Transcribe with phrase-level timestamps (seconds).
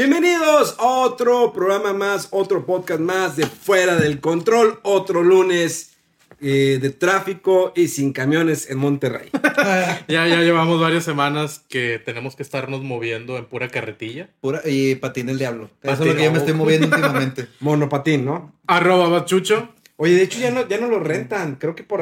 [0.00, 5.94] Bienvenidos a otro programa más, otro podcast más de Fuera del Control, otro lunes
[6.40, 9.28] eh, de tráfico y sin camiones en Monterrey.
[10.08, 14.30] Ya, ya llevamos varias semanas que tenemos que estarnos moviendo en pura carretilla.
[14.40, 15.68] Pura, y patín el diablo.
[15.82, 17.48] Eso es Patín, lo que yo me estoy moviendo últimamente.
[17.60, 18.54] Monopatín, ¿no?
[18.66, 19.68] Arroba bachucho.
[20.02, 22.00] Oye, de hecho ya no, ya no lo rentan, creo que por...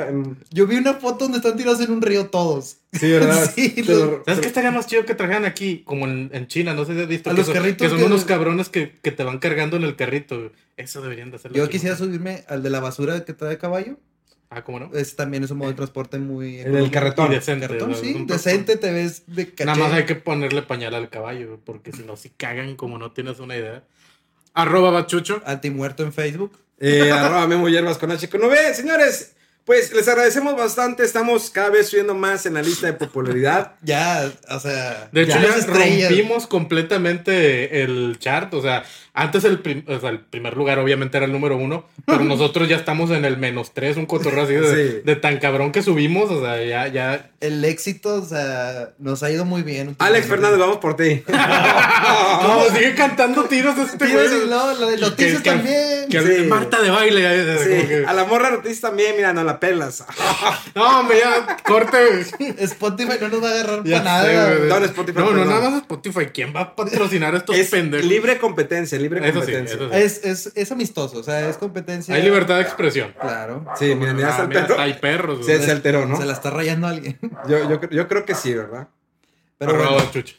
[0.53, 2.77] Yo vi una foto donde están tirados en un río todos.
[2.93, 3.51] sí, ¿verdad?
[3.57, 5.83] Sí, lo- ¿Sabes qué estaría más chido que trajeran aquí?
[5.85, 7.29] Como en, en China, no sé si has visto.
[7.31, 9.77] A que los son, carritos que son que- unos cabrones que, que te van cargando
[9.77, 10.53] en el carrito.
[10.77, 11.57] Eso deberían de hacerlo.
[11.57, 11.73] Yo aquí.
[11.73, 13.97] quisiera subirme al de la basura que trae caballo.
[14.51, 14.91] Ah, ¿cómo no?
[14.95, 16.61] Es también es un modo de transporte muy...
[16.61, 17.31] El del carretón.
[17.33, 17.67] Decente.
[17.67, 17.97] Cartón, ¿no?
[17.97, 19.65] sí, decente, te ves de caché.
[19.67, 23.11] Nada más hay que ponerle pañal al caballo, porque si no, si cagan como no
[23.11, 23.83] tienes una idea.
[24.55, 25.43] Arroba bachucho.
[25.45, 26.53] Antimuerto en Facebook.
[26.81, 28.75] Eh, arroba Memo Hierbas con H con V.
[28.75, 29.33] Señores,
[29.65, 31.05] pues les agradecemos bastante.
[31.05, 33.73] Estamos cada vez subiendo más en la lista de popularidad.
[33.83, 35.09] Ya, o sea...
[35.13, 38.53] De hecho, ya rompimos completamente el chart.
[38.55, 38.85] O sea,
[39.23, 42.69] antes el, prim- o sea, el primer lugar obviamente era el número uno, pero nosotros
[42.69, 45.01] ya estamos en el menos tres, un cotorreo así de, Sí.
[45.05, 46.31] de tan cabrón que subimos.
[46.31, 47.31] O sea, ya, ya.
[47.41, 49.95] El éxito, o sea, nos ha ido muy bien.
[49.99, 50.27] Alex.
[50.27, 51.23] Fernández, vamos por ti.
[52.43, 54.29] No, sigue cantando tiros este Sí, güey.
[54.29, 56.09] sí, no, lo de noticias Que- también.
[56.09, 56.45] que- Sí.
[56.45, 57.59] Marta de baile.
[57.59, 60.05] Sí, que- a la morra noticias también, mira, no la pelas.
[60.75, 61.99] No, hombre, ya, corte.
[62.59, 64.55] Spotify no nos va a agarrar Ya para sé, nada.
[64.81, 66.27] No, Spotify, No, no, nada más Spotify.
[66.33, 68.07] ¿Quién va a patrocinar a estos Es pendejos?
[68.07, 69.77] libre competencia, libre Eso sí, competencia.
[69.77, 69.97] eso sí.
[69.97, 72.15] Es, es, es amistoso, o sea, es competencia.
[72.15, 73.15] Hay libertad de expresión.
[73.21, 73.65] Claro.
[73.79, 74.75] Sí, miren, Ah, mira, perro.
[74.75, 75.47] hasta hay perros.
[75.47, 75.67] Se, güey.
[75.67, 76.17] se alteró, ¿no?
[76.17, 77.19] Se la está rayando alguien.
[77.49, 78.89] Yo, yo, yo creo que sí, ¿verdad?
[79.59, 80.37] Pero bueno, chucho.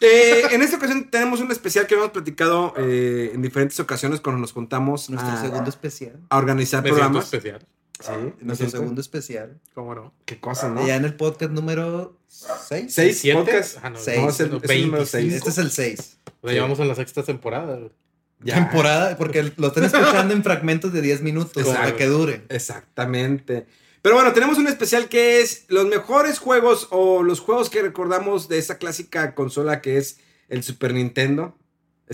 [0.00, 4.40] Eh, en esta ocasión tenemos un especial que hemos platicado eh, en diferentes ocasiones cuando
[4.40, 6.20] nos juntamos nuestro a, segundo especial.
[6.28, 7.24] a organizar Me programas.
[7.24, 7.64] especial.
[8.00, 8.76] Sí, ¿no Nuestro siento?
[8.78, 9.60] segundo especial.
[9.74, 10.12] ¿Cómo no?
[10.24, 10.86] Qué cosa, ¿no?
[10.86, 12.92] Ya en el podcast número 6.
[12.92, 13.38] Seis ¿Siete?
[13.38, 13.78] podcasts.
[13.82, 14.20] Ah, no, Seis.
[14.20, 15.32] No, es el, es el número 6.
[15.32, 16.16] Este es el 6.
[16.40, 17.76] O sea, llevamos en la sexta temporada.
[17.76, 17.90] güey.
[18.44, 21.80] Temporada, porque lo están escuchando en fragmentos de 10 minutos Exacto.
[21.80, 22.42] para que dure.
[22.48, 23.66] Exactamente.
[24.02, 28.48] Pero bueno, tenemos un especial que es los mejores juegos o los juegos que recordamos
[28.48, 30.18] de esa clásica consola que es
[30.48, 31.56] el Super Nintendo.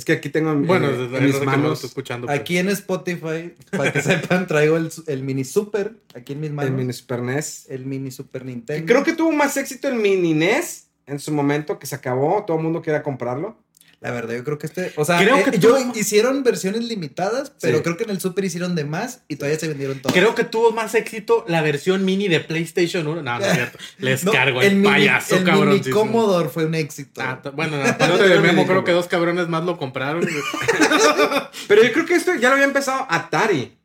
[0.01, 2.27] Es que aquí tengo en, Bueno, eh, en mis manos escuchando.
[2.27, 2.41] pues.
[2.41, 5.93] Aquí en Spotify, para que sepan, traigo el, el mini Super.
[6.15, 6.71] Aquí en mis manos.
[6.71, 7.67] el mini Super NES.
[7.69, 8.87] el mini Super Nintendo.
[8.91, 12.43] creo que tuvo más éxito el mini NES en su momento que se acabó.
[12.47, 13.59] Todo el mundo quería comprarlo.
[14.01, 14.93] La verdad, yo creo que este.
[14.97, 17.83] O sea, Creo eh, que yo tuvo- hicieron versiones limitadas, pero Sí.
[17.85, 20.17] creo que en el Super hicieron de más y todavía se vendieron todas.
[20.17, 23.23] Creo que tuvo más éxito la versión mini de PlayStation 1.
[23.23, 23.79] No, no es cierto.
[23.99, 25.69] Les No, cargo el, mini- payaso, el cabrón.
[25.75, 27.21] mini Commodore fue un éxito.
[27.23, 30.27] Ah, bueno, aparte de Memo, creo que dos cabrones más lo compraron.
[31.69, 33.77] Pero yo creo que esto ya lo había empezado Atari.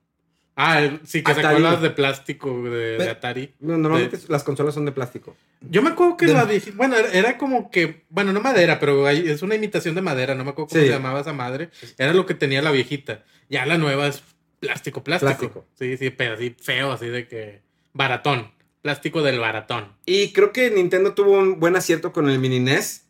[0.58, 1.48] Ah, sí, que Atari.
[1.48, 3.54] sacó las de plástico de, Atari.
[3.60, 5.36] No, normalmente las consolas son de plástico.
[5.62, 6.72] Yo me acuerdo que De- la dije.
[6.72, 8.06] Bueno, era, era como que.
[8.10, 10.34] Bueno, no madera, pero hay- es una imitación de madera.
[10.34, 10.88] No me acuerdo cómo Sí.
[10.88, 11.72] se llamaba esa madre.
[11.98, 13.24] Era lo que tenía la viejita.
[13.50, 14.24] Ya la nueva es
[14.62, 15.30] plástico, plástico.
[15.38, 15.66] Plástico.
[15.78, 17.62] Sí, sí, pero así feo, así de que.
[17.94, 18.52] Baratón.
[18.82, 19.94] Plástico del baratón.
[20.06, 23.08] Y creo que Nintendo tuvo un buen acierto con el mini NES.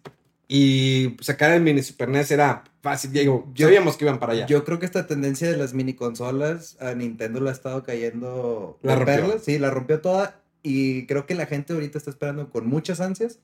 [0.48, 3.12] Y sacar el mini Super NES era fácil.
[3.12, 4.46] Digo, Yo- sabíamos que iban para allá.
[4.46, 8.78] Yo creo que esta tendencia de las mini consolas a Nintendo la ha estado cayendo.
[8.84, 9.16] La rompió.
[9.16, 9.44] perlas.
[9.44, 10.40] Sí, la rompió toda.
[10.62, 13.40] Y creo que la gente ahorita está esperando con muchas ansias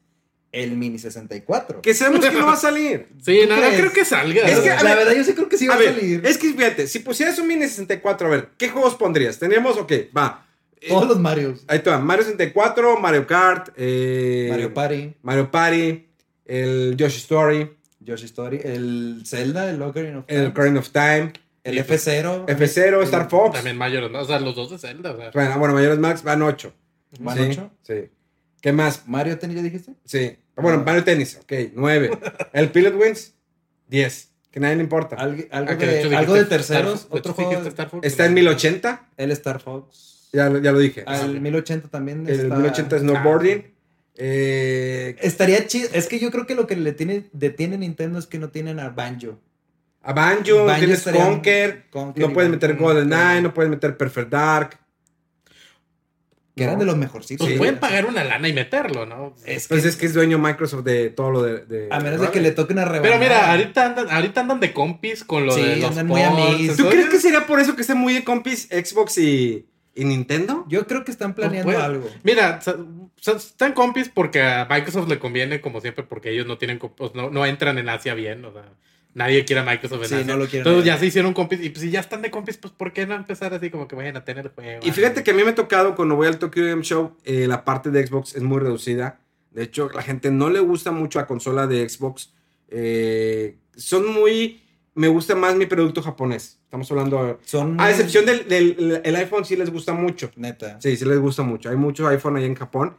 [0.51, 1.81] el mini 64.
[1.81, 3.07] que sabemos que no va a salir.
[3.24, 4.42] Sí, ¿Tú no, creo que salga.
[4.47, 5.95] Es que, a la ver, verdad, yo sí creo que sí va a a, ver,
[5.95, 6.21] salir.
[6.25, 9.39] es que fíjate, si pusieras un mini 64, a ver, ¿qué juegos pondrías?
[9.39, 10.45] Tendríamos, ok, va.
[10.81, 11.63] Eh, Todos los Marios.
[11.68, 16.07] Ahí te va, Mario 64, Mario Kart, eh, Mario Party, Mario Party,
[16.51, 17.69] el Yoshi Story,
[18.00, 21.33] Yoshi Story, el Zelda, el Ocarina of el Time, Ocarina of Time,
[21.63, 22.45] el F0.
[22.48, 23.53] F0, el- Star Fox.
[23.56, 24.19] También mayores, ¿no?
[24.21, 25.12] O sea, los dos de Zelda.
[25.12, 25.31] O sea.
[25.33, 26.74] Bueno, bueno, mayores Max van 8.
[27.19, 27.71] ¿Van sí, ocho?
[27.83, 28.09] Sí.
[28.62, 29.03] ¿Qué más?
[29.07, 29.94] Mario Tennis, ¿ya dijiste?
[30.06, 30.38] Sí.
[30.56, 32.12] Bueno, Mario Tennis, ok, 9.
[32.54, 33.33] el Pilot Wings,
[33.88, 34.30] 10.
[34.51, 35.15] Que nadie le importa.
[35.15, 37.68] Algo, algo Ah, que de, de hecho algo de terceros, Star- de otro hecho juego.
[37.69, 38.06] Star Fox.
[38.07, 40.30] Está en 1080, El Star Fox.
[40.33, 41.04] ya, lo- ya lo dije.
[41.07, 43.74] Al 1080 también el está- 1080 Snowboarding.
[44.18, 45.90] Eh, Estaría chido.
[45.94, 48.80] Es que yo creo que lo que le tiene, detiene Nintendo es que no tienen
[48.80, 49.40] a Banjo.
[50.04, 54.30] a Banjo, Banjo tienes Conker, Conker no puedes Banjo, meter GoldenEye, no puedes meter Perfect
[54.30, 54.80] Dark.
[56.56, 56.80] Que eran No.
[56.81, 57.46] de los mejorcitos.
[57.46, 57.58] Pues Sí.
[57.60, 59.36] pueden pagar una lana y meterlo, ¿no?
[59.46, 61.66] Es Pues que- es que es dueño Microsoft de todo lo de.
[61.66, 63.18] de- A menos de que le toque una rebanada.
[63.19, 66.22] Pero mira, ahorita andan, ahorita andan de compis con lo Sí, de los andan muy
[66.22, 66.75] amigos.
[66.75, 69.66] ¿Tú crees que sería por eso que esté muy de compis Xbox y,
[69.96, 70.66] y Nintendo?
[70.68, 71.81] Yo creo que están planeando puede.
[71.84, 72.10] algo.
[72.24, 72.60] Mira,
[73.21, 77.15] sa- están compis porque a Microsoft le conviene, como siempre, porque ellos no tienen, pues,
[77.15, 78.65] no, no entran en Asia bien, o sea,
[79.13, 80.25] nadie quiere a Microsoft en Sí, Asia.
[80.33, 82.57] no lo quieren Entonces ya se hicieron compis, y pues si ya están de compis,
[82.57, 84.81] pues ¿por qué no empezar así como que vayan a tener juego?
[84.85, 87.47] Y fíjate que a mí me ha tocado cuando voy al Tokyo Game Show, eh,
[87.47, 89.19] la parte de Xbox es muy reducida.
[89.51, 92.33] De hecho, la gente no le gusta mucho la consola de Xbox.
[92.69, 94.62] Eh, son muy.
[94.95, 96.59] Me gusta más mi producto japonés.
[96.63, 97.39] Estamos hablando.
[97.44, 100.31] Son A excepción del, del el iPhone, sí les gusta mucho.
[100.38, 100.79] Neta.
[100.81, 101.69] Sí, sí les gusta mucho.
[101.69, 102.95] Hay mucho iPhone ahí en Japón.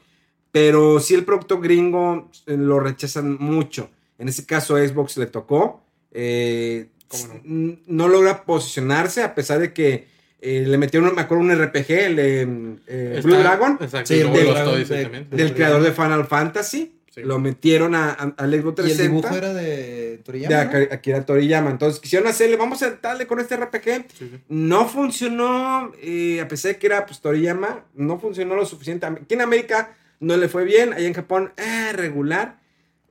[0.52, 3.90] Pero sí el producto gringo eh, lo rechazan mucho.
[4.18, 5.82] En este caso Xbox le tocó.
[6.12, 7.76] eh, ¿Cómo no?
[7.86, 10.06] no logra posicionarse a pesar de que
[10.40, 12.42] eh, le metieron, me acuerdo, un RPG, el de
[12.86, 15.30] eh, Está- Blue Dragon, Exacto, Sí, y el luego Blue los Dragon Toys de- también.
[15.30, 16.98] de- del creador de Final Fantasy.
[17.14, 17.20] Sí.
[17.22, 20.56] Lo metieron a, a- al Xbox Y el 360 dibujo era de Toriyama.
[20.56, 20.70] de ¿no?
[20.70, 21.70] Akira- Akira Toriyama.
[21.70, 24.06] Entonces quisieron hacerle, vamos a darle con este RPG.
[24.18, 24.40] Sí, sí.
[24.48, 29.04] No funcionó, eh, a pesar de que era pues, Toriyama, no funcionó lo suficiente.
[29.06, 32.60] Aquí en América no le fue bien, allá en Japón, eh, regular.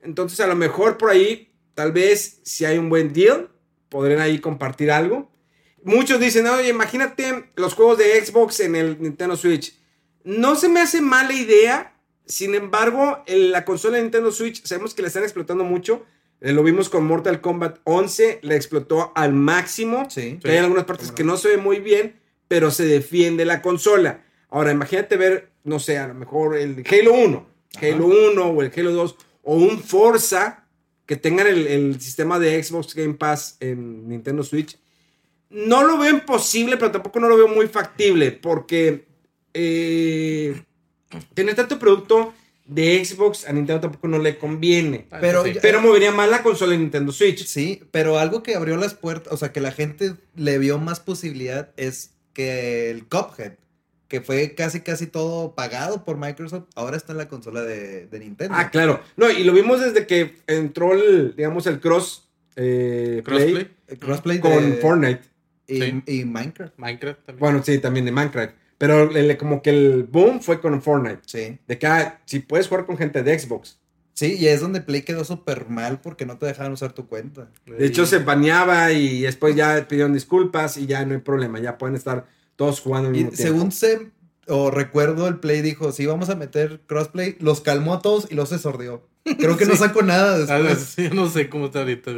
[0.02, 3.50] Entonces, a lo mejor por ahí, tal vez, si hay un buen deal,
[3.90, 5.30] podrían ahí compartir algo.
[5.84, 9.78] Muchos dicen, oye, imagínate los juegos de Xbox en el Nintendo Switch.
[10.24, 11.94] No se me hace mala idea,
[12.24, 16.06] sin embargo, en la consola de Nintendo Switch sabemos que la están explotando mucho.
[16.40, 20.08] Eh, lo vimos con Mortal Kombat 11, la explotó al máximo.
[20.08, 20.38] Sí.
[20.42, 24.24] Que hay algunas partes que no se ve muy bien, pero se defiende la consola.
[24.48, 27.46] Ahora, imagínate ver, no sé, a lo mejor el Halo 1,
[27.80, 30.66] Halo 1 o el Halo 2, o un Forza
[31.06, 34.78] que tengan el, el sistema de Xbox Game Pass en Nintendo Switch.
[35.50, 39.04] No lo veo imposible, pero tampoco no lo veo muy factible, porque
[39.52, 40.62] eh,
[41.34, 42.32] tener tanto producto
[42.64, 45.06] de Xbox a Nintendo tampoco no le conviene.
[45.10, 45.54] Ah, Pero sí.
[45.60, 47.44] Pero movería más la consola de Nintendo Switch.
[47.44, 51.00] Sí, pero algo que abrió las puertas, o sea, que la gente le vio más
[51.00, 53.54] posibilidad es que el Cuphead,
[54.12, 58.18] que fue casi casi todo pagado por Microsoft, ahora está en la consola de, de
[58.18, 58.54] Nintendo.
[58.54, 59.00] Ah, claro.
[59.16, 63.98] No, y lo vimos desde que entró el, digamos, el cross eh, Crossplay, play El
[63.98, 65.20] crossplay con de- Fortnite.
[65.66, 66.02] y, Sí.
[66.06, 66.74] y Minecraft.
[66.76, 67.40] Minecraft también.
[67.40, 68.54] Bueno, sí, también de Minecraft.
[68.76, 71.20] Pero el- como que el boom fue con Fortnite.
[71.24, 71.58] Sí.
[71.66, 73.78] De que ah, si puedes jugar con gente de Xbox.
[74.12, 77.48] Sí, y es donde Play quedó súper mal porque no te dejaban usar tu cuenta.
[77.64, 81.60] De hecho, se baneaba y después ya pidieron disculpas y ya no hay problema.
[81.60, 82.26] Ya pueden estar
[82.56, 83.54] todos jugando al Y mismo tiempo.
[83.54, 84.10] según se,
[84.46, 88.34] o recuerdo, el Play dijo, sí, vamos a meter crossplay, los calmó a todos y
[88.34, 89.02] los se sordió.
[89.38, 90.94] Creo que no sacó nada Ah, después.
[90.96, 92.12] sí, no sé cómo está ahorita.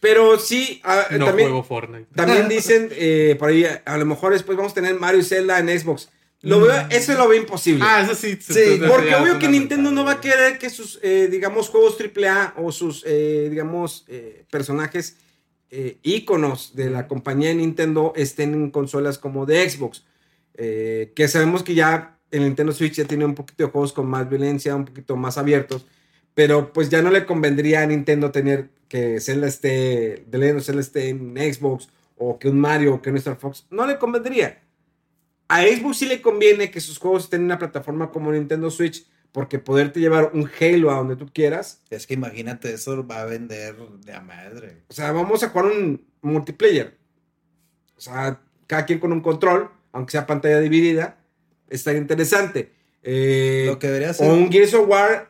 [0.00, 2.06] Pero sí, ah, No también, juego Fortnite.
[2.14, 5.58] también dicen eh, por ahí, a lo mejor después vamos a tener Mario y Zelda
[5.58, 6.08] en Xbox.
[6.40, 7.82] Lo veo, eso lo veo imposible.
[7.84, 8.38] Ah, eso sí.
[8.40, 12.54] Sí, Porque obvio que Nintendo no va a querer que sus, eh, digamos, juegos AAA
[12.58, 15.16] o sus, eh, digamos, eh, personajes
[15.70, 20.04] eh, íconos de la compañía de Nintendo estén en consolas como de Xbox.
[20.54, 24.06] Eh, que sabemos que ya el Nintendo Switch ya tiene un poquito de juegos con
[24.06, 25.86] más violencia, un poquito más abiertos.
[26.34, 31.08] Pero pues ya no le convendría a Nintendo tener que Zelda esté, of Zelda esté
[31.10, 33.66] en Xbox o que un Mario o que un Star Fox.
[33.70, 34.62] No le convendría.
[35.48, 39.06] A Xbox sí le conviene que sus juegos estén en una plataforma como Nintendo Switch,
[39.32, 41.82] porque poderte llevar un Halo a donde tú quieras.
[41.90, 44.82] Es que imagínate, eso va a vender de a madre.
[44.88, 46.96] O sea, vamos a jugar un multiplayer.
[47.96, 51.18] O sea, cada quien con un control, aunque sea pantalla dividida,
[51.68, 52.72] estaría interesante.
[53.02, 54.28] Eh, Lo que debería ser...
[54.28, 55.28] o un Gears of War,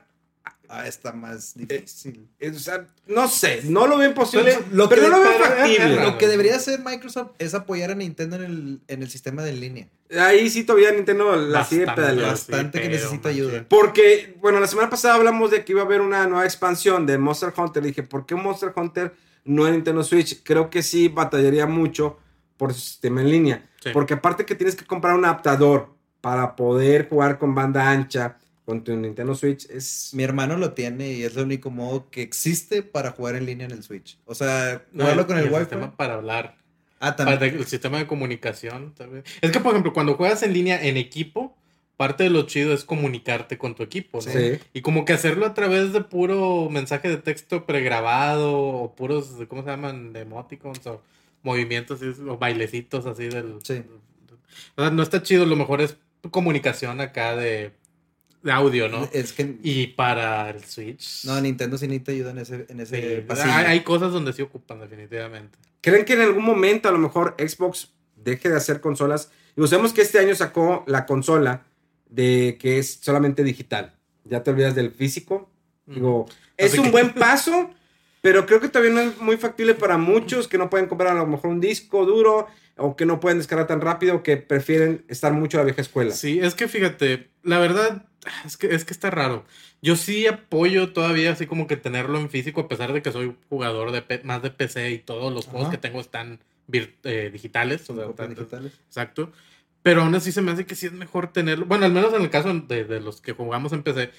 [0.70, 2.28] Ah, está más difícil.
[2.38, 5.22] eh, o sea, no sé, no lo veo imposible, Pero lo pero que- no lo
[5.22, 5.96] veo factible.
[6.04, 9.50] Lo que debería hacer Microsoft es apoyar a Nintendo en el, en el sistema de
[9.50, 9.88] en línea.
[10.20, 12.32] Ahí sí todavía Nintendo la sigue Bastante, pedaleando.
[12.32, 13.64] Bastante que pero, necesita ayuda.
[13.68, 17.16] Porque, bueno, la semana pasada hablamos de que iba a haber una nueva expansión de
[17.18, 17.82] Monster Hunter.
[17.82, 20.42] Dije, ¿por qué Monster Hunter no en Nintendo Switch?
[20.42, 22.18] Creo que sí batallaría mucho
[22.58, 23.68] por su sistema en línea.
[23.82, 23.90] Sí.
[23.92, 28.36] Porque aparte que tienes que comprar un adaptador para poder jugar con banda ancha
[28.68, 30.10] con tu Nintendo Switch, es...
[30.12, 33.64] Mi hermano lo tiene y es el único modo que existe para jugar en línea
[33.64, 34.18] en el Switch.
[34.26, 35.60] O sea, No, jugarlo con y el, Wi-Fi.
[35.60, 36.58] sistema para hablar.
[37.00, 37.56] Ah, Para también.
[37.56, 39.24] el sistema de comunicación también.
[39.40, 41.56] Es que, por ejemplo, cuando juegas en línea en equipo,
[41.96, 44.30] parte de lo chido es comunicarte con tu equipo, ¿no?
[44.30, 44.58] Sí.
[44.74, 49.62] Y como que hacerlo a través de puro mensaje de texto pregrabado o puros, ¿cómo
[49.62, 50.14] se llaman?
[50.14, 51.00] Emoticons o
[51.42, 53.60] movimientos o bailecitos así del...
[53.62, 53.82] Sí.
[54.76, 55.96] O sea, no está chido, lo mejor es
[56.30, 57.72] comunicación acá de...
[58.42, 59.08] de audio, ¿no?
[59.12, 59.56] Es que.
[59.62, 61.24] Y para el Switch.
[61.24, 64.32] No, Nintendo sí ni te ayuda en ese, en ese sí, hay, hay cosas donde
[64.32, 65.58] sí ocupan, definitivamente.
[65.80, 69.30] ¿Creen que en algún momento a lo mejor Xbox deje de hacer consolas?
[69.56, 71.64] Y sabemos que este año sacó la consola
[72.08, 73.94] de que es solamente digital.
[74.24, 75.50] Ya te olvidas del físico.
[75.86, 76.26] Digo,
[76.56, 77.70] es Así un que- buen paso,
[78.20, 81.20] pero creo que todavía no es muy factible para muchos que no pueden comprar a
[81.20, 82.46] lo mejor un disco duro
[82.76, 86.12] o que no pueden descargar tan rápido que prefieren estar mucho a la vieja escuela.
[86.12, 88.06] Sí, es que fíjate, la verdad
[88.44, 89.44] es que, es que está raro.
[89.82, 93.36] Yo sí apoyo todavía así como que tenerlo en físico, a pesar de que soy
[93.48, 95.70] jugador de P- más de PC y todos los juegos Ajá.
[95.72, 96.40] que tengo están
[96.72, 97.88] eh, digitales.
[97.90, 98.72] O sea, Copias tanto- digitales.
[98.88, 99.32] Exacto.
[99.82, 101.64] Pero aún así se me hace que sí es mejor tenerlo.
[101.64, 104.10] Bueno, al menos en el caso de, de los que jugamos en PC.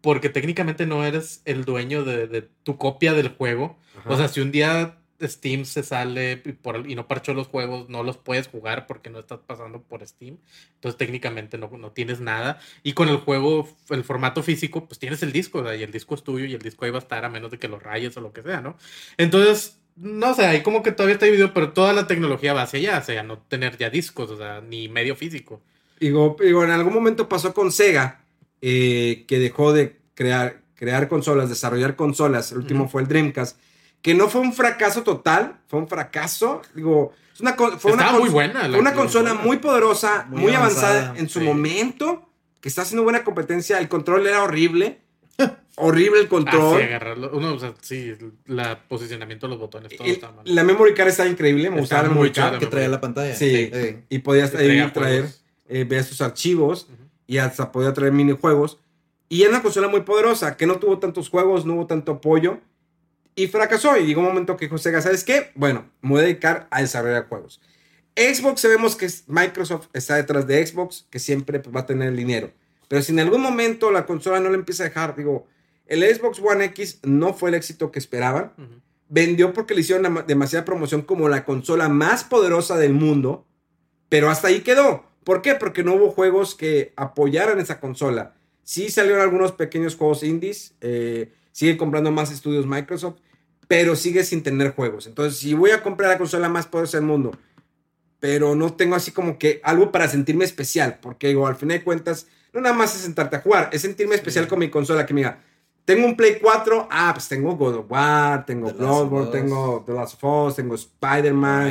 [0.00, 3.78] Porque técnicamente no eres el dueño de, de tu copia del juego.
[3.98, 4.10] Ajá.
[4.10, 7.90] O sea, si un día Steam se sale y, por- y no parchó los juegos,
[7.90, 10.38] no los puedes jugar porque no estás pasando por Steam.
[10.76, 12.58] Entonces técnicamente no, no tienes nada.
[12.82, 15.58] Y con el juego, el formato físico, pues tienes el disco.
[15.58, 17.28] o sea, y el disco es tuyo y el disco ahí va a estar a
[17.28, 18.78] menos de que lo rayes o lo que sea, ¿no?
[19.18, 22.78] Entonces, no sé, ahí como que todavía está dividido, pero toda la tecnología va hacia
[22.78, 25.60] allá, o sea, no tener ya discos, o sea, ni medio físico.
[25.98, 28.19] Digo, digo, en algún momento pasó con Sega,
[28.62, 32.52] eh, que dejó de crear, crear consolas, desarrollar consolas.
[32.52, 33.58] El último fue el Dreamcast,
[34.02, 36.62] que no fue un fracaso total, fue un fracaso.
[36.74, 38.62] Digo, es una, fue muy buena.
[38.62, 41.44] la- fue una la consola muy poderosa, Muy muy, avanzada, avanzada, en su sí.
[41.44, 42.28] momento,
[42.60, 43.78] que está haciendo buena competencia.
[43.78, 45.00] El control era horrible.
[45.76, 46.78] horrible el Ah, control.
[46.78, 47.30] sí, agarrarlo.
[47.32, 48.32] Uno, o sea, sí, el
[48.88, 50.44] posicionamiento de los botones, todo está mal.
[50.44, 52.58] la memory card estaba increíble, me gustaba la muy memory card.
[52.58, 53.34] Que traía la pantalla.
[53.34, 53.70] Sí.
[53.72, 53.96] Sí.
[54.10, 55.26] Y podías ahí traer,
[55.68, 56.88] eh, ver sus archivos.
[57.30, 58.80] Y hasta podía traer minijuegos.
[59.28, 62.58] Y era una consola muy poderosa, que no tuvo tantos juegos, no hubo tanto apoyo.
[63.36, 63.96] Y fracasó.
[63.96, 65.52] Y llegó un momento que dijo Sega, ¿sabes qué?
[65.54, 67.60] Bueno, me voy a dedicar a desarrollar juegos.
[68.16, 72.16] Xbox sabemos que Microsoft está detrás de Xbox, que siempre pues, va a tener el
[72.16, 72.50] dinero.
[72.88, 75.46] Pero si en algún momento la consola no le empieza a dejar, digo,
[75.86, 78.52] el Xbox One X no fue el éxito que esperaban
[79.10, 83.44] vendió porque le hicieron demasiada promoción como la consola más poderosa del mundo,
[84.08, 85.04] pero hasta ahí quedó.
[85.24, 85.54] ¿Por qué?
[85.54, 88.34] Porque no hubo juegos que apoyaran esa consola.
[88.62, 93.18] Sí salieron algunos pequeños juegos indies, eh, sigue comprando más estudios Microsoft,
[93.68, 95.06] pero sigue sin tener juegos.
[95.06, 97.32] Entonces, si voy a comprar la consola más poderosa del mundo,
[98.18, 101.84] pero no tengo así como que algo para sentirme especial, porque digo, al final de
[101.84, 105.14] cuentas, no nada más es sentarte a jugar, es sentirme especial con mi consola, que
[105.14, 105.42] mira,
[105.84, 110.22] tengo un Play 4, ah, pues tengo God of War, tengo Bloodborne, tengo The Last
[110.22, 111.70] of Us, tengo Spider-Man.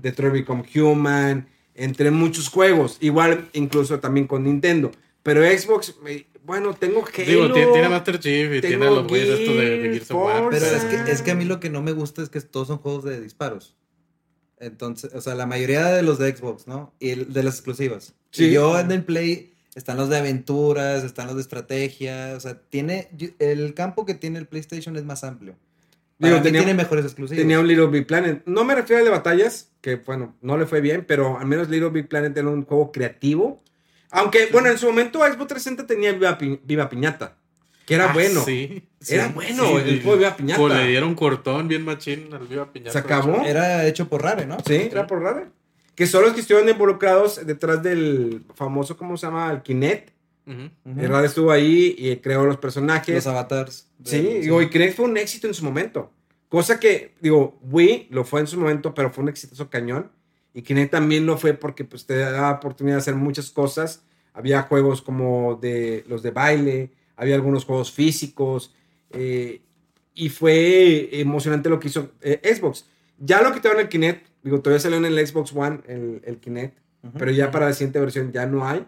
[0.00, 1.46] Detroit Become Human,
[1.78, 4.90] entre muchos juegos, igual incluso también con Nintendo,
[5.22, 5.94] pero Xbox,
[6.44, 9.92] bueno, tengo Halo, Digo, tiene, Master Chief y tiene los güeyes estos de, de Gears,
[9.94, 10.42] Gears of War.
[10.44, 10.58] Forza.
[10.60, 12.68] Pero es que, es que a mí lo que no me gusta es que todos
[12.68, 13.76] son juegos de disparos.
[14.60, 16.94] Entonces, o sea, la mayoría de los de Xbox, ¿no?
[16.98, 18.14] Y el- de las exclusivas.
[18.30, 18.46] Sí.
[18.46, 22.32] Y yo en el Play están los de aventuras, están los de estrategia.
[22.36, 23.08] O sea, tiene.
[23.38, 25.54] El campo que tiene el PlayStation es más amplio.
[26.18, 27.40] Para Digo, mí tenía- tiene mejores exclusivos.
[27.40, 28.42] Tenía un Little Big Planet.
[28.46, 31.68] No me refiero al de batallas, que bueno, no le fue bien, pero al menos
[31.68, 33.62] Little Big Planet era un juego creativo.
[34.10, 37.36] Aunque, bueno, en su momento Xbox 360 tenía Viva, Pi- Viva Piñata,
[37.86, 38.42] que era Ah, bueno.
[38.44, 38.88] Sí.
[39.08, 40.60] Era Sí, bueno Sí, el juego de Viva Piñata.
[40.60, 42.92] Pues le dieron cortón bien machín al Viva Piñata.
[42.92, 43.44] Se acabó.
[43.44, 44.56] Era hecho por Rare, ¿no?
[44.66, 45.46] Sí, era por Rare.
[45.94, 49.50] Que son los que estuvieron involucrados detrás del famoso, ¿cómo se llama?
[49.52, 50.10] El Kinect.
[50.84, 53.14] Y Rare estuvo ahí y creó los personajes.
[53.14, 53.90] Los avatars.
[54.04, 56.10] Sí, digo, y Kinect fue un éxito en su momento.
[56.48, 60.10] Cosa que, digo, Wii lo fue en su momento, pero fue un exitoso cañón.
[60.54, 64.04] Y Kinect también lo fue porque pues, te da oportunidad de hacer muchas cosas.
[64.32, 68.74] Había juegos como de los de baile, había algunos juegos físicos.
[69.10, 69.62] eh,
[70.18, 72.86] y fue emocionante lo que hizo eh, Xbox.
[73.18, 76.76] Ya lo quitaron el Kinect, digo, todavía salió en el Xbox One el, el Kinect,
[77.16, 78.84] pero ya para la siguiente versión ya no hay.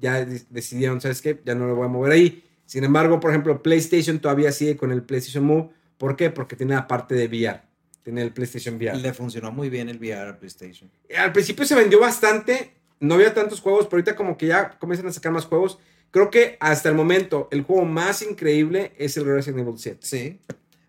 [0.00, 1.40] Ya de- decidieron, ¿sabes qué?
[1.44, 2.44] Ya no lo voy a mover ahí.
[2.66, 5.70] Sin embargo, por ejemplo, PlayStation todavía sigue con el PlayStation Move.
[5.96, 6.30] ¿Por qué?
[6.30, 7.62] Porque tiene la parte de VR.
[8.02, 8.96] Tiene el PlayStation VR.
[8.98, 10.90] Le funcionó muy bien el VR a PlayStation.
[11.16, 12.72] Al principio se vendió bastante.
[13.00, 15.78] No había tantos juegos, pero ahorita como que ya comienzan a sacar más juegos.
[16.10, 19.98] Creo que hasta el momento el juego más increíble es el Resident Evil 7.
[20.02, 20.38] Sí.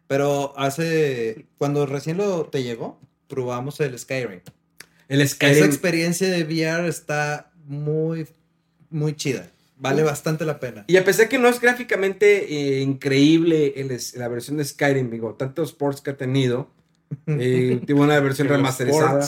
[0.07, 1.45] Pero hace.
[1.57, 4.41] Cuando recién lo te llegó, probamos el Skyrim.
[5.07, 5.65] El Esa Skyrim.
[5.65, 8.27] experiencia de VR está muy,
[8.89, 9.49] muy chida.
[9.77, 10.83] Vale bastante la pena.
[10.87, 15.35] Y a pesar que no es gráficamente eh, increíble el la versión de Skyrim, digo,
[15.35, 16.69] tantos ports que ha tenido,
[17.27, 19.25] eh, tuvo una versión remasterizada.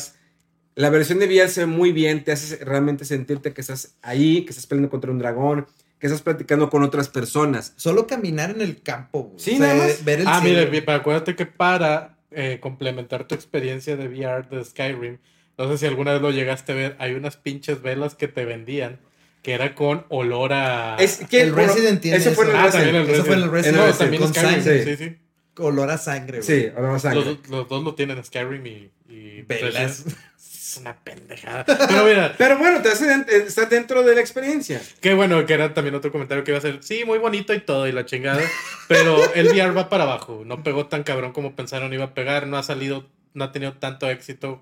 [0.75, 4.43] La versión de VR se ve muy bien, te hace realmente sentirte que estás ahí,
[4.43, 5.67] que estás peleando contra un dragón,
[5.99, 7.73] que estás platicando con otras personas.
[7.75, 9.23] Solo caminar en el campo.
[9.23, 9.39] güey.
[9.39, 10.03] Sí, nada más.
[10.03, 10.59] Ver el Ah, cielo.
[10.69, 15.17] mire, pero acuérdate que para eh, complementar tu experiencia de VR de Skyrim,
[15.57, 18.45] no sé si alguna vez lo llegaste a ver, hay unas pinches velas que te
[18.45, 18.99] vendían
[19.41, 20.95] que era con olor a.
[20.99, 22.57] Es que El Resident tiene ese fue en el.
[22.57, 23.09] Ah, también Resident.
[23.09, 23.77] el Eso fue en el Resident.
[23.77, 24.63] No, también con Skyrim.
[24.63, 24.97] sangre.
[24.97, 25.17] Sí, sí.
[25.57, 26.43] Olor a sangre, güey.
[26.61, 27.25] Sí, ahora más sangre.
[27.25, 28.91] Los, los dos lo tienen, Skyrim y.
[29.09, 30.05] y Velas.
[30.37, 31.65] Es una pendejada.
[31.65, 34.81] Pero mira, Pero bueno, te hace den- estás dentro de la experiencia.
[35.01, 36.81] qué bueno que era también otro comentario que iba a ser.
[36.81, 38.41] Sí, muy bonito y todo y la chingada.
[38.87, 40.43] Pero el VR va para abajo.
[40.45, 42.47] No pegó tan cabrón como pensaron iba a pegar.
[42.47, 44.61] No ha salido, no ha tenido tanto éxito.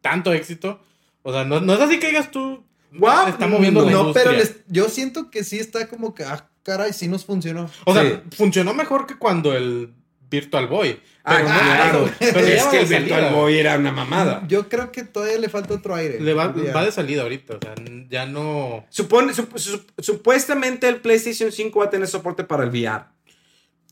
[0.00, 0.80] Tanto éxito.
[1.22, 2.64] O sea, no, no es así que digas tú.
[2.98, 4.24] Guau, está moviendo la No, industria.
[4.24, 7.68] pero les- yo siento que sí está como que, ah, caray, sí nos funcionó.
[7.84, 9.92] O sea, funcionó mejor que cuando el
[10.30, 11.00] Virtual Boy.
[11.22, 12.10] Ah, Pero no claro.
[12.18, 13.32] Pero es que el Virtual.
[13.34, 14.42] Boy era una mamada.
[14.48, 16.20] Yo creo que todavía le falta otro aire.
[16.20, 17.54] Le va, va de salida ahorita.
[17.54, 17.74] O sea,
[18.10, 18.84] ya no.
[18.90, 23.04] Supone, sup- sup- supuestamente el PlayStation 5 va a tener soporte para el VR.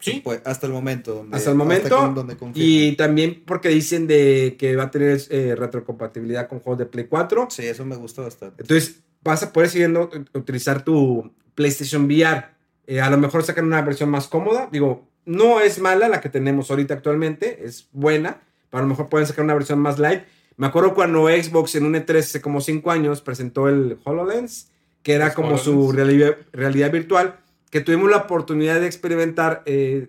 [0.02, 0.20] Sí.
[0.22, 1.14] Pues, hasta el momento.
[1.14, 1.96] Donde, Hasta el momento.
[1.96, 6.78] con- donde y también porque dicen de que va a tener eh, retrocompatibilidad con juegos
[6.80, 7.46] de Play 4.
[7.50, 8.62] Sí, eso me gusta bastante.
[8.62, 12.46] Entonces vas a poder siguiendo utilizar tu PlayStation VR.
[12.86, 14.68] Eh, a lo mejor sacan una versión más cómoda.
[14.72, 17.64] Digo, no es mala la que tenemos ahorita actualmente.
[17.64, 18.40] Es buena.
[18.70, 20.22] Pero a lo mejor pueden sacar una versión más light.
[20.56, 24.68] Me acuerdo cuando Xbox en un E3 hace como 5 años presentó el HoloLens,
[25.02, 25.94] que era como su HoloLens.
[25.96, 27.36] realidad, realidad virtual,
[27.72, 30.08] que tuvimos la oportunidad de experimentar eh,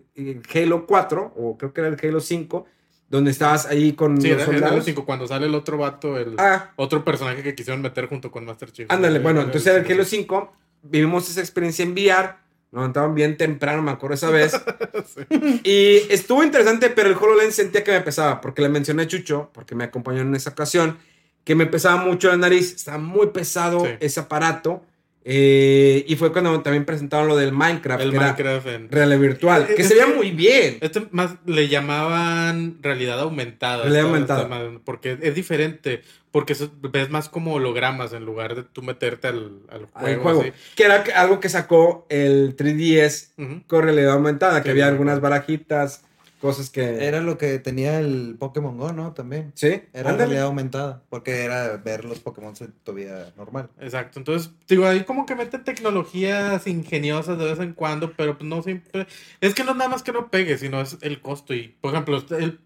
[0.54, 2.66] Halo 4, o creo que era el Halo 5,
[3.10, 4.86] donde estabas ahí con Sí, los era, era el soldados.
[4.86, 5.06] 5.
[5.06, 8.70] Cuando sale el otro vato, el Ah, otro personaje que quisieron meter junto con Master
[8.72, 8.92] Chief.
[8.92, 9.90] Ándale, bueno, Era entonces era el.
[9.92, 10.54] Halo 5,
[10.84, 12.36] vivimos esa experiencia en VR,
[12.74, 14.54] nos levantaban bien temprano, me acuerdo esa vez.
[15.64, 19.52] Y estuvo interesante, pero el HoloLens sentía que me pesaba, porque le mencioné a Chucho,
[19.54, 20.98] porque me acompañó en esa ocasión,
[21.44, 23.92] que me pesaba mucho la nariz, estaba muy pesado Sí.
[24.00, 24.84] ese aparato.
[25.26, 28.90] Eh, y fue cuando también presentaron lo del Minecraft, El que era en.
[28.90, 30.78] realidad virtual, que Es se veía muy bien.
[30.82, 33.84] Este más le llamaban realidad aumentada.
[33.84, 34.42] Realidad aumentada.
[34.66, 36.02] Este Porque es diferente.
[36.32, 36.56] Porque
[36.92, 40.08] ves más como hologramas en lugar de tú meterte al, al juego.
[40.08, 40.52] El juego, así.
[40.76, 43.62] que era algo que sacó el 3DS Ujú.
[43.68, 46.04] con realidad aumentada, que Sí, había algunas barajitas,
[46.44, 47.08] cosas que...
[47.08, 49.14] Era lo que tenía el Pokémon Go, ¿no?
[49.14, 49.54] También.
[49.56, 50.18] Sí, Era ándale.
[50.18, 51.02] realidad aumentada.
[51.10, 52.54] Porque era ver los Pokémon
[52.84, 53.70] todavía normal.
[53.80, 58.48] Exacto, entonces, digo, ahí como que meten tecnologías ingeniosas de vez en cuando, pero pues
[58.48, 59.08] no siempre.
[59.40, 61.54] Es que no es nada más que no pegue, sino es el costo.
[61.54, 62.60] Y, por ejemplo, el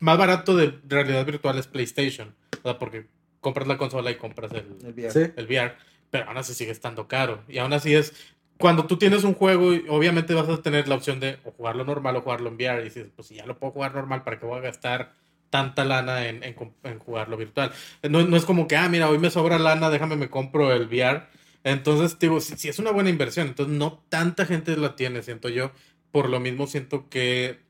[0.00, 2.34] más barato de realidad virtual es PlayStation.
[2.58, 3.06] O sea, porque
[3.40, 5.10] compras la consola y compras el, El VR.
[5.12, 5.32] Sí.
[5.36, 5.74] el VR,
[6.10, 7.44] pero aún así sigue estando caro.
[7.46, 8.12] Y aún así es.
[8.58, 12.16] Cuando tú tienes un juego, obviamente vas a tener la opción de o jugarlo normal
[12.16, 12.80] o jugarlo en VR.
[12.80, 15.12] Y dices, pues si ya lo puedo jugar normal, ¿para qué voy a gastar
[15.50, 16.54] tanta lana en,
[16.98, 17.72] jugarlo virtual?
[18.08, 21.24] No, es como que, ah, mira, hoy me sobra lana, déjame me compro el VR.
[21.64, 25.72] Entonces, digo, si es una buena inversión, entonces no tanta gente la tiene, siento yo.
[26.10, 27.65] Por lo mismo siento que...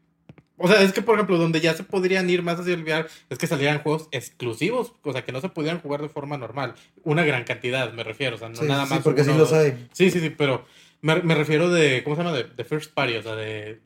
[0.59, 3.07] O sea, es que, por ejemplo, donde ya se podrían ir más hacia el VR
[3.29, 6.75] es que salieran juegos exclusivos, o sea, que no se pudieran jugar de forma normal.
[7.05, 9.03] Una gran cantidad, me refiero, o sea, no Sí, nada sí, más.
[9.03, 9.89] porque sí uno o los hay.
[9.93, 10.65] Sí, sí, sí, pero
[11.03, 12.35] me, me refiero de, ¿cómo se llama?
[12.37, 13.81] De, de first party, o sea, de,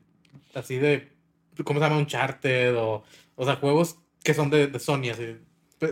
[0.53, 1.09] así de,
[1.65, 1.97] ¿cómo se llama?
[1.97, 3.03] Uncharted, o,
[3.35, 5.35] o sea, juegos que son de, de Sony, así.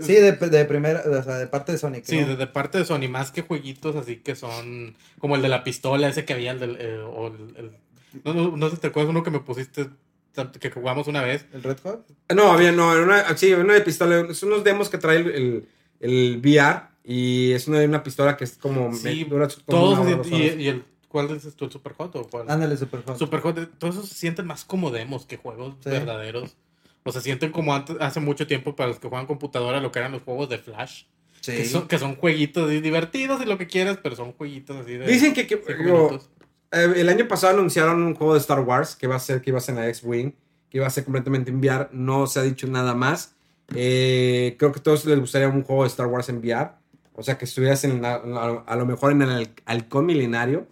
[0.02, 2.06] Sí, de, de primera, o sea, de parte de Sonic.
[2.06, 2.28] Sí, ¿no?
[2.28, 5.63] de, de parte de Sony, más que jueguitos así que son como el de la
[5.63, 7.72] pistola, ese que había, el del, eh, o el, el-
[8.24, 9.88] no, no, no sé si te acuerdas uno que me pusiste,
[10.60, 11.46] que jugamos una vez.
[11.54, 12.06] ¿El Red Hot?
[12.34, 14.34] No, había, no, era una, sí, una de pistola.
[14.34, 18.44] Son unos demos que trae el, el, el VR y es una una pistola que
[18.44, 18.94] es como.
[18.94, 21.65] Sí, dura como Todos, hora, y, y el, ¿cuál dices tú?
[21.65, 22.50] ¿El Super Hot o cuál?
[22.50, 23.18] Ándale, Super Hot.
[23.18, 25.89] Super Hot, todos esos se sienten más como demos que juegos Sí.
[25.89, 26.56] verdaderos.
[27.04, 30.00] O se sienten como antes, hace mucho tiempo para los que juegan computadora, lo que
[30.00, 31.04] eran los juegos de Flash.
[31.42, 31.54] Sí.
[31.54, 34.94] Que, son, que son jueguitos di- divertidos y lo que quieras, pero son jueguitos así
[34.94, 35.08] de.
[35.08, 36.20] Dicen que, que- digo.
[36.71, 39.49] Eh, el año pasado anunciaron un juego de Star Wars que va a ser que
[39.49, 40.32] iba a ser en la X-Wing,
[40.69, 41.89] que iba a ser completamente en VR.
[41.91, 43.34] No se ha dicho nada más.
[43.75, 46.71] Eh, creo que a todos les gustaría un juego de Star Wars en VR.
[47.13, 50.67] O sea, que estuvieras en la- a, a lo mejor en el halcón milenario.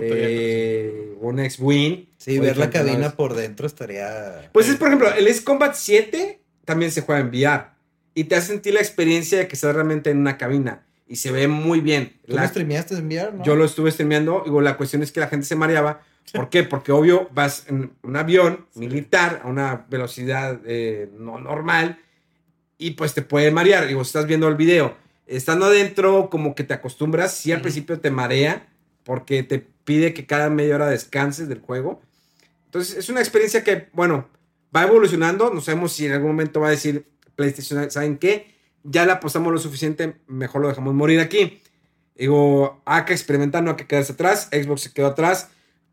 [0.00, 2.06] Eh, un X-Wing.
[2.18, 4.50] Sí, ver la cabina por dentro estaría.
[4.52, 7.66] Pues es, por ejemplo, el Ace Combat 7 también se juega en VR.
[8.14, 10.84] Y te hace sentir la experiencia de que estás realmente en una cabina.
[11.06, 12.18] Y se ve muy bien.
[12.26, 13.44] ¿Tú La- lo streameaste en VR, no?
[13.44, 14.42] yo lo estuve streameando.
[14.44, 16.02] Digo, la cuestión es que la gente se mareaba.
[16.32, 16.62] ¿Por qué?
[16.62, 21.98] Porque obvio vas en un avión militar a una velocidad eh, no normal
[22.78, 23.86] y pues te puede marear.
[23.86, 27.34] Digo, estás viendo el video, estando adentro como que te acostumbras.
[27.36, 28.66] Sí, al principio te marea
[29.04, 32.00] porque te pide que cada media hora descanses del juego.
[32.64, 34.26] Entonces es una experiencia que, bueno,
[34.74, 35.52] va evolucionando.
[35.52, 38.53] No sabemos si en algún momento va a decir PlayStation, ¿saben qué?
[38.84, 41.60] Ya la apostamos lo suficiente, mejor lo dejamos morir aquí.
[42.14, 44.48] Digo, hay que experimentar, no hay que quedarse atrás.
[44.52, 45.48] Xbox se quedó atrás.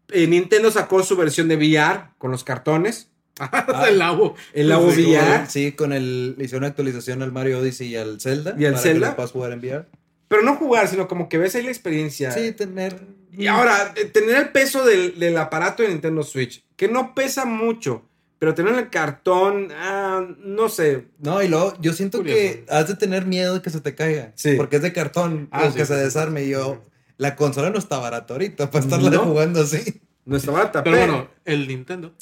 [0.10, 3.08] Eh, Nintendo sacó su versión de VR con los cartones.
[3.88, 4.36] el Labo.
[4.54, 5.48] El Labo Sí, VR.
[5.48, 6.36] Sí, con el.
[6.38, 8.54] le Hicieron una actualización al Mario Odyssey y al Zelda.
[8.58, 9.08] Y al para Zelda.
[9.08, 9.86] Que lo puedas jugar en VR.
[10.28, 12.32] pero no jugar, sino como que ves ahí la experiencia.
[12.32, 13.00] Sí, tener.
[13.32, 17.46] Y ahora, eh, tener el peso del, del aparato de Nintendo Switch, que no pesa
[17.46, 18.04] mucho,
[18.42, 21.06] pero tener el cartón, ah, no sé.
[21.20, 22.40] No, y luego yo siento Curioso.
[22.40, 24.32] que has de tener miedo de que se te caiga.
[24.34, 24.56] Sí.
[24.58, 26.04] Porque es de cartón, Ah, o sí, que sí, se sí.
[26.06, 26.44] desarme.
[26.46, 26.84] Y yo,
[27.18, 29.20] la consola no está barata ahorita para estarla No.
[29.26, 30.02] jugando así.
[30.26, 32.14] No está barata, Pero bueno, el Nintendo.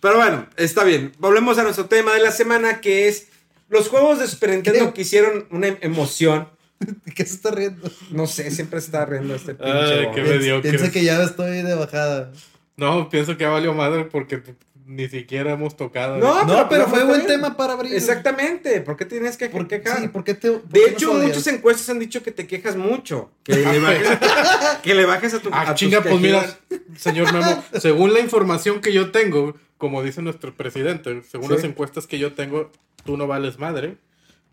[0.00, 1.12] Pero bueno, está bien.
[1.20, 3.28] Volvemos a nuestro tema de la semana, que es
[3.68, 6.48] los juegos de Super Nintendo Creo- que hicieron una emoción.
[7.14, 7.88] ¿Qué se está riendo?
[8.10, 9.72] No sé, siempre se está riendo este pinche.
[9.72, 12.32] Ay, qué Piensa, que ya estoy de bajada.
[12.76, 14.40] No, pienso que valió madre porque
[14.88, 16.16] ni siquiera hemos tocado.
[16.16, 17.94] No, No, pero fue está buen tema para abrir.
[17.94, 18.80] Exactamente.
[18.80, 20.00] ¿Por qué tienes que ¿Por quejar?
[20.00, 22.74] Sí, ¿por qué te, por De qué hecho, muchas encuestas han dicho que te quejas
[22.76, 23.30] mucho.
[23.44, 25.50] Que le bajes a, tu- que le bajes a tu.
[25.52, 26.58] Ah, chinga, pues mira,
[26.96, 31.54] señor Memo, según la información que yo tengo, como dice nuestro presidente, según Sí.
[31.56, 32.72] las encuestas que yo tengo,
[33.04, 33.96] tú no vales madre,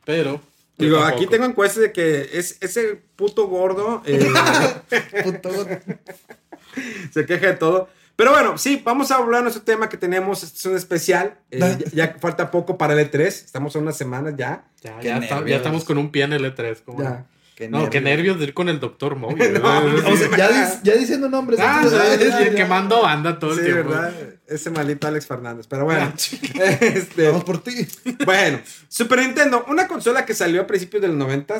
[0.03, 0.41] pero...
[0.77, 1.15] Digo, tampoco.
[1.15, 4.19] aquí tengo encuestas de que es ese puto gordo eh,
[5.23, 5.65] Puto-
[7.13, 7.87] se queja de todo.
[8.15, 10.41] Pero bueno, sí, vamos a hablar de nuestro tema que tenemos.
[10.43, 11.37] Este es un especial.
[11.51, 11.59] eh,
[11.91, 13.23] ya, ya falta poco para el E3.
[13.27, 14.65] Estamos a unas semanas ya.
[14.81, 16.81] Ya, Qué ya, está- ya estamos con un pie en el E3.
[16.85, 17.09] ¿cómo Ya.
[17.09, 17.35] no?
[17.55, 19.35] Qué No, qué nervios de ir con el doctor Moby.
[19.39, 20.11] No, ¿verdad?
[20.11, 21.59] O sea, ya, diciendo nombres.
[21.61, 23.89] Ah, entonces, ya, quemando banda todo el Sí, tiempo.
[23.91, 24.13] ¿verdad?
[24.47, 25.65] Ese maldito Alex Fernández.
[25.67, 26.01] Pero bueno.
[26.13, 26.13] Ah,
[26.81, 27.87] este, Vamos por ti.
[28.25, 31.55] bueno, Super Nintendo, una consola que salió a principios del 90,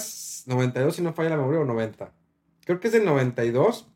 [0.48, 2.12] 92, si no falla la memoria, o 90.
[2.66, 3.88] Creo que es del 92.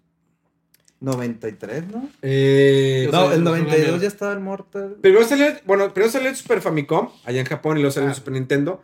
[1.02, 2.10] 93, ¿no?
[2.22, 4.98] Eh, No, sé, el es 92 una- ya estaba el Mortal.
[5.02, 8.14] Primero salió, bueno, primero salió el Super Famicom, allá en Japón, y luego salió el
[8.14, 8.16] Ah.
[8.16, 8.84] Super Nintendo.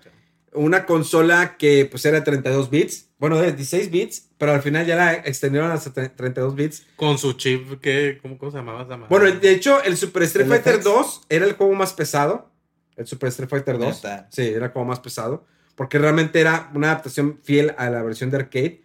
[0.53, 4.95] Una consola que pues era 32 bits, bueno, de 16 bits, pero al final ya
[4.95, 6.85] la extendieron hasta tre- 32 bits.
[6.95, 8.19] Con su chip, ¿qué?
[8.21, 9.07] ¿Cómo, cómo se llamaba esa madre?
[9.09, 10.83] Bueno, de hecho, el Super Street ¿El Fighter FX?
[10.85, 12.49] 2 era el juego más pesado.
[12.95, 13.95] El Super Street Fighter 2.
[14.03, 14.29] Neta.
[14.31, 15.45] Sí, era el juego más pesado.
[15.75, 18.81] Porque realmente era una adaptación fiel a la versión de arcade.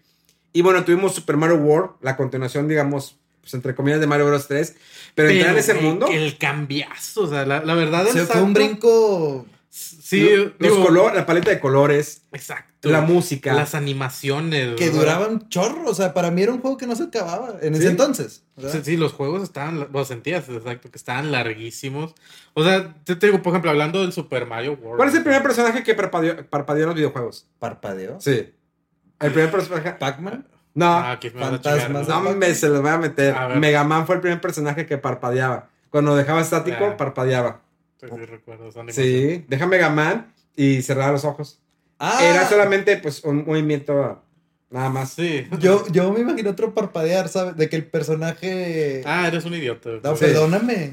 [0.53, 4.47] Y bueno, tuvimos Super Mario World, la continuación, digamos, pues entre comillas de Mario Bros.
[4.49, 4.77] 3.
[5.15, 6.07] Pero, entrar en ese el- mundo.
[6.11, 9.47] El cambiazo, o sea, la, la verdad Se el fue un brinco.
[9.73, 12.91] Sí, Lo- los digo, colores, la paleta de colores, Exacto.
[12.91, 13.55] la música.
[13.55, 14.75] Las animaciones.
[14.75, 14.99] que ¿verdad?
[15.01, 15.89] duraban chorro.
[15.89, 17.89] O sea, para mí era un juego que no se acababa en ese Sí.
[17.89, 18.43] entonces.
[18.59, 22.15] Sí, sí, los juegos estaban, lo sentías, exacto, que estaban larguísimos.
[22.55, 24.97] O sea, te, te digo, por ejemplo, hablando del Super Mario World.
[24.97, 27.47] ¿Cuál es el primer personaje que parpadeó, parpadeó en los videojuegos?
[27.61, 28.21] Parpadeó.
[28.21, 28.51] Sí.
[29.21, 29.93] El primer personaje.
[29.93, 30.49] Pac-Man.
[30.75, 32.21] No, Ah, Fantasmas ¿no?
[32.23, 33.35] no me se los voy a meter.
[33.35, 33.49] A.
[33.49, 35.69] Mega Man fue el primer personaje que parpadeaba.
[35.91, 36.97] Cuando dejaba estático, Ah.
[36.97, 37.61] parpadeaba.
[38.01, 38.71] Sí, sí, recuerdo.
[38.89, 41.61] Sí, deja Mega Man y cerraba los ojos.
[41.99, 44.23] Ah, Era solamente pues un movimiento
[44.71, 45.11] nada más.
[45.13, 45.47] Sí.
[45.59, 47.57] Yo, yo me imagino otro parpadear, ¿sabes?
[47.57, 49.03] De que el personaje.
[49.05, 49.91] Ah, eres un idiota.
[50.03, 50.25] no, sí.
[50.25, 50.91] perdóname.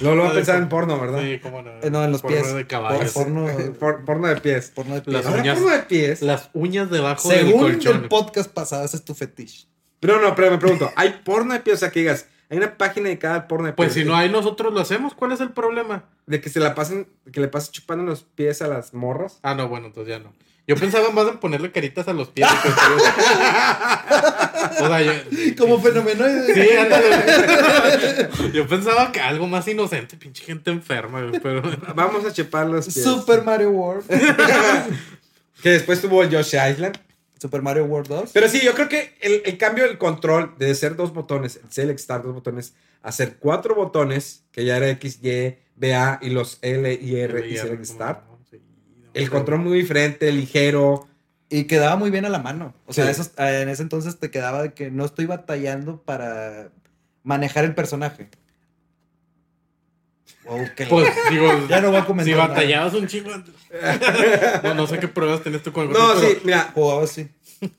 [0.00, 1.20] Luego lo va a pensar en porno, ¿verdad?
[1.22, 1.70] Sí, cómo no.
[1.82, 2.54] Eh, no, en los Porno pies.
[2.54, 3.12] de caballos.
[3.12, 3.46] Por- porno,
[3.80, 4.72] Por- porno de pies.
[4.74, 5.26] porno de Las pies.
[5.26, 5.58] ¿Habrá uñas.
[5.58, 6.22] porno de pies?
[6.22, 8.02] Las uñas debajo del Según colchón.
[8.02, 9.66] el podcast pasado, ese es tu fetiche.
[10.00, 11.76] Pero no, pero me pregunto, ¿hay porno de pies?
[11.76, 13.76] O sea, que digas, hay una página dedicada al porno de pies.
[13.86, 15.14] Pues si no hay, nosotros lo hacemos.
[15.14, 16.04] ¿Cuál es el problema?
[16.26, 19.38] De que se la pasen, que le pasen chupando los pies a las morras.
[19.42, 20.32] Ah, no, bueno, entonces ya no.
[20.74, 22.48] Yo pensaba más en ponerle caritas a los pies.
[22.48, 22.68] y que-
[24.82, 25.12] o sea, yo,
[25.58, 25.82] Como.
[26.54, 28.28] Sí, ándale.
[28.52, 31.62] Yo pensaba que algo más inocente, pinche gente enferma, güey, pero
[31.94, 33.02] Vamos a chupar los pies.
[33.04, 34.04] Super Mario World.
[35.62, 36.98] Que después tuvo el Yoshi Island.
[37.40, 38.30] Super Mario World 2.
[38.32, 41.70] Pero sí, yo creo que el, el cambio del control de ser dos botones, el
[41.72, 46.18] Select Start, dos botones, a ser cuatro botones, que ya era X, Y, B, A
[46.20, 48.24] y los L y R y Select Start.
[49.14, 51.06] El control muy diferente, ligero.
[51.48, 52.74] Y quedaba muy bien a la mano.
[52.86, 53.10] O sea, Sí.
[53.10, 56.70] esos- en ese entonces te quedaba de que no estoy batallando para
[57.22, 58.30] manejar el personaje.
[60.44, 62.48] Wow, qué Pues digo, Ya no voy a comentar si nada.
[62.48, 63.30] batallabas un chingo.
[64.62, 67.28] No, no sé qué pruebas tenés tú con el No, sí, mira, Jugaba así.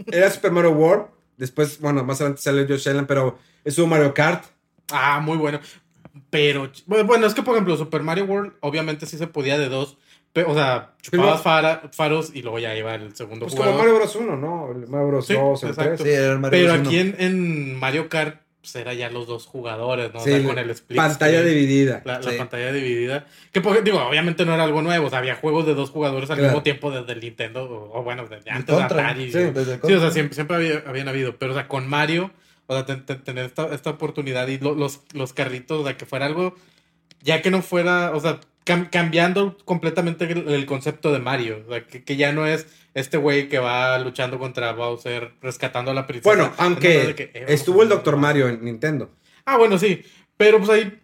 [0.08, 1.06] era Super Mario World.
[1.38, 4.46] Después, bueno, más adelante salió Yoshi Island, pero estuvo Mario Kart.
[4.92, 5.60] Ah, muy bueno.
[6.30, 9.98] Pero, bueno, es que por ejemplo, Super Mario World, obviamente sí se podía de dos.
[10.42, 13.86] O sea, chupabas fara- faros y luego ya iba el segundo Pues como jugador.
[13.86, 14.16] Mario Bros.
[14.16, 14.72] 1, ¿no?
[14.72, 15.28] El Mario Bros.
[15.28, 16.04] Sí, 2, el exacto.
[16.04, 16.10] 3.
[16.10, 16.88] Sí, era el Mario Pero Bros.
[16.88, 20.20] aquí en, en Mario Kart, pues era ya los dos jugadores, ¿no?
[20.20, 20.96] O Sí, sea, con el split.
[20.98, 21.54] pantalla screen.
[21.56, 22.02] dividida.
[22.06, 22.38] La, la Sí.
[22.38, 23.26] pantalla dividida.
[23.52, 25.08] Que, por- digo, obviamente no era algo nuevo.
[25.08, 26.52] O sea, había juegos de dos jugadores al Claro.
[26.54, 27.66] mismo tiempo desde el Nintendo.
[27.66, 28.82] O, o bueno, desde antes de.
[28.84, 29.26] Atari.
[29.26, 31.36] Sí, Sí, desde el o sea, siempre, siempre había- habían habido.
[31.38, 32.32] Pero, o sea, con Mario,
[32.68, 35.98] o sea, ten- ten- tener esta, esta oportunidad y lo- los, los carritos, o sea,
[35.98, 36.56] que fuera algo.
[37.22, 41.64] Ya que no fuera, o sea, cam- cambiando completamente el, el concepto de Mario.
[41.68, 45.92] O sea, que, que ya no es este güey que va luchando contra Bowser, rescatando
[45.92, 46.30] a la princesa.
[46.36, 48.18] Bueno, aunque que, eh, estuvo el algo.
[48.18, 49.10] Mario en Nintendo.
[49.46, 50.02] Ah, bueno, sí.
[50.38, 51.00] Pero pues ahí.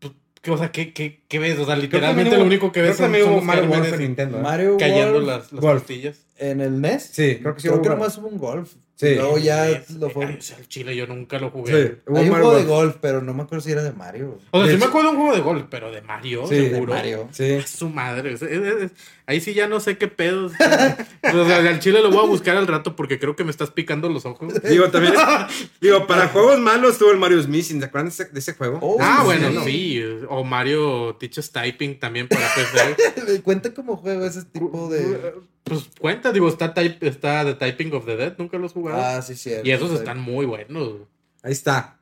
[0.00, 1.58] pues, ¿qué- o sea, ¿qué, qué, qué ves?
[1.58, 3.98] O sea, que literalmente también lo hubo- único que ves son, hubo los Mario en
[3.98, 4.38] Nintendo.
[4.38, 4.42] ¿eh?
[4.42, 5.26] Mario cayendo World.
[5.28, 6.20] las, las pastillas.
[6.36, 7.10] ¿En el NES?
[7.12, 8.72] Sí, creo que sí Creo hubo que nomás hubo un golf.
[8.96, 9.06] Sí.
[9.08, 10.24] Y luego ya Es- lo fue.
[10.26, 11.72] ay, o sea, el Chile yo nunca lo jugué.
[11.88, 12.96] Sí, hubo Hay un Mario juego de Golf.
[13.00, 14.38] pero no me acuerdo si era de Mario.
[14.52, 16.54] O sea, De sí me acuerdo de un juego de golf, pero de Mario, Sí,
[16.54, 16.94] de seguro.
[16.94, 17.28] Mario.
[17.32, 17.54] Sí.
[17.54, 18.34] A su madre.
[18.34, 18.90] es- es- es-
[19.26, 20.52] ahí sí ya no sé qué pedos.
[20.52, 23.70] o sea, al chile lo voy a buscar al rato porque creo que me estás
[23.70, 24.54] picando los ojos.
[24.62, 25.14] Digo, también.
[25.80, 27.80] digo, para juegos malos tuvo el Mario's Missing.
[27.80, 28.78] ¿Se acuerdan de ese, de ese juego?
[28.82, 29.24] Oh, ah, sí.
[29.24, 30.02] bueno, sí.
[30.28, 33.42] O Mario Teaches Typing también para PC.
[33.42, 35.34] Cuenta cómo juego ese tipo de.
[35.64, 39.02] Pues cuenta, digo, está, type, está The Typing of the Dead, nunca los jugado.
[39.02, 39.66] Ah, sí, cierto.
[39.66, 39.96] y esos sí.
[39.96, 40.98] están muy buenos.
[41.42, 41.98] Ahí está.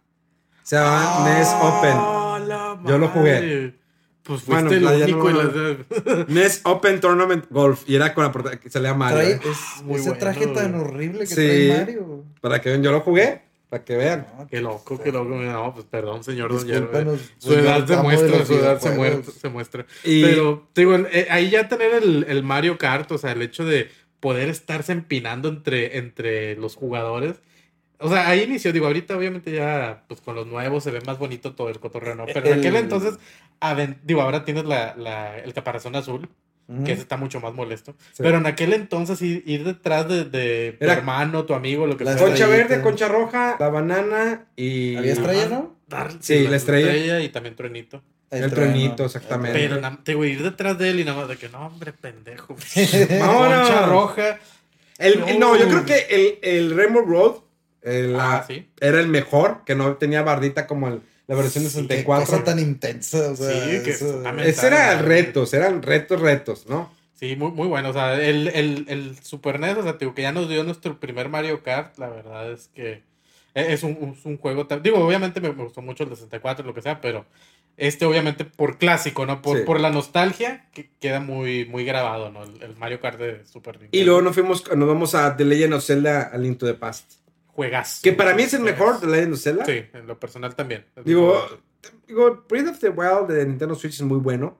[0.64, 1.94] Se llama NES Open.
[1.94, 3.74] Ah, Yo lo jugué.
[4.24, 5.30] Pues fuiste Bueno, el único.
[5.30, 7.82] no- en la- NES Open Tournament Golf.
[7.88, 9.18] Y era con la portada que salía Mario.
[9.18, 9.40] Trae ¿eh?
[9.44, 11.34] es- Muy ese bueno, traje tan horrible que Sí.
[11.34, 12.24] trae Mario.
[12.40, 13.42] Para que vean, yo lo jugué.
[13.68, 14.26] Para que vean.
[14.38, 15.30] No, Qué loco, qué loco.
[15.34, 17.16] No, pues perdón, señor Don Hierro.
[17.38, 19.86] Su edad se muestra, su edad se muestra, se muestra.
[20.04, 23.64] Y- Pero, digo, eh, ahí ya tener el, el Mario Kart, o sea, el hecho
[23.64, 23.88] de
[24.20, 27.36] poder estarse empinando entre, entre los jugadores.
[28.02, 31.18] O sea, ahí inició, digo, ahorita obviamente ya, pues con los nuevos se ve más
[31.18, 32.26] bonito todo el cotorreo, ¿no?
[32.26, 33.14] Pero en El- aquel entonces,
[34.04, 36.28] digo, ahora tienes la, la- el caparazón azul,
[36.68, 36.84] Ujú.
[36.84, 37.94] que ese está mucho más molesto.
[38.12, 38.22] Sí.
[38.22, 41.96] Pero en aquel entonces ir, ir detrás de, de tu Era- hermano, tu amigo, lo
[41.96, 42.26] que La sea.
[42.26, 44.96] Concha verde, concha roja, la banana y.
[44.96, 45.76] ¿Había estrella, no?
[45.88, 47.20] Dar- Sí, la estrella.
[47.20, 48.02] y también truenito.
[48.30, 49.58] El truenito, exactamente.
[49.68, 51.92] Pero te voy a ir detrás de él y nada más de que no, hombre,
[51.92, 52.56] pendejo.
[52.74, 54.38] Concha roja.
[54.98, 55.56] El, el- no, No.
[55.56, 57.34] yo creo que el, el Rainbow Road
[57.84, 58.68] eh, Ah, sí.
[58.80, 62.26] era el mejor, que no tenía bardita como el- la versión de Qué 64.
[62.26, 63.30] cosa tan intensa.
[63.30, 66.92] O sea, Sí, que eso- también- Ese era retos, eran retos, retos, ¿no?
[67.14, 67.90] Sí, muy, muy bueno.
[67.90, 70.98] O sea, el, el, el Super NES, o sea, digo, que ya nos dio nuestro
[70.98, 73.02] primer Mario Kart, la verdad es que
[73.54, 74.66] e- es un, es un juego.
[74.66, 77.24] tan- Digo, obviamente me me gustó mucho el de 64, lo que sea, pero
[77.76, 79.40] este, obviamente, por clásico, ¿no?
[79.40, 79.64] Por, Sí.
[79.64, 82.42] por la nostalgia, que queda muy, muy grabado, ¿no?
[82.42, 83.96] El, el Mario Kart de Super Nintendo.
[83.96, 86.74] Y luego nos fuimos, nos vamos a The Legend of Zelda a Link to the
[86.74, 87.21] Past.
[87.52, 88.00] Juegas.
[88.02, 89.64] Que para mí es el mejor The Legend of Zelda.
[89.64, 90.86] Sí, en lo personal también.
[91.04, 91.46] Digo,
[92.06, 94.58] digo, Breath of the Wild de Nintendo Switch es muy bueno.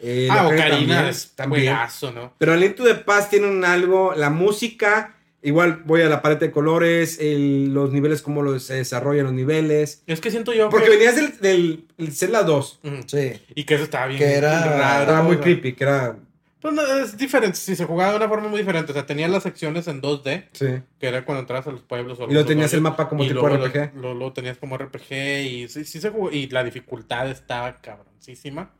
[0.00, 1.62] Eh, ah, la Ocarina también, es también.
[1.66, 2.32] juegazo, ¿no?
[2.38, 6.46] Pero Link to the Past tiene un algo, la música, igual voy a la paleta
[6.46, 10.02] de colores, el- los niveles, cómo los- se desarrollan los niveles.
[10.06, 10.92] Es que siento yo Porque que...
[10.96, 12.94] venías del, del el Zelda 2, Ujú.
[13.06, 13.32] Sí.
[13.54, 15.02] Y que eso estaba bien Que era- raro.
[15.12, 16.16] era muy creepy, que era...
[16.60, 18.92] Pues no, es diferente, si se jugaba de una forma muy diferente.
[18.92, 20.66] O sea, tenía las secciones en 2D, Sí.
[20.98, 22.20] que era cuando entrabas a los pueblos.
[22.20, 23.94] O Y lo tenías el mapa como tipo luego RPG.
[23.96, 26.30] Lo, lo- lo tenías como RPG y sí, sí se jugó.
[26.30, 28.70] Y la dificultad estaba cabroncísima.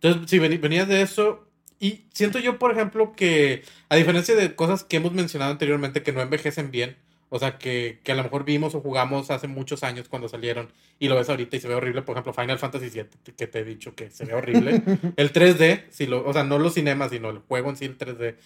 [0.00, 1.48] Entonces, si venías de eso.
[1.80, 6.12] Y siento yo, por ejemplo, que a diferencia de cosas que hemos mencionado anteriormente que
[6.12, 6.96] no envejecen bien,
[7.34, 10.68] o sea, que, que a lo mejor vimos o jugamos hace muchos años cuando salieron
[11.00, 13.58] y lo ves ahorita y se ve horrible, por ejemplo, Final Fantasy VII, que te
[13.58, 14.82] he dicho que se ve horrible.
[15.16, 17.98] el 3D, si lo, o sea, no los cinemas, sino el juego en sí, el
[17.98, 18.36] 3D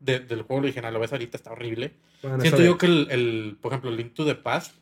[0.00, 1.92] de- del juego original, lo ves ahorita, está horrible.
[2.22, 4.74] Bueno, Siento yo que el, el, por ejemplo, Link to the Past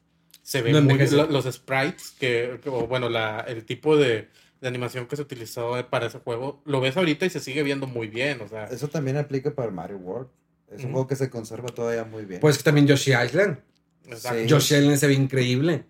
[0.42, 4.29] se ve No muy lo- los sprites que, que- o bueno, la, el tipo de,
[4.61, 7.87] de animación que se utilizó para ese juego, lo ves ahorita y se sigue viendo
[7.88, 10.29] muy bien, o sea, Eso también aplica para Mario World.
[10.74, 12.40] Es un juego que se conserva todavía muy bien.
[12.40, 13.59] Pues que también Yoshi Island.
[14.07, 14.38] exacto.
[14.40, 14.46] Sí.
[14.46, 15.85] Yoshi Island se ve increíble.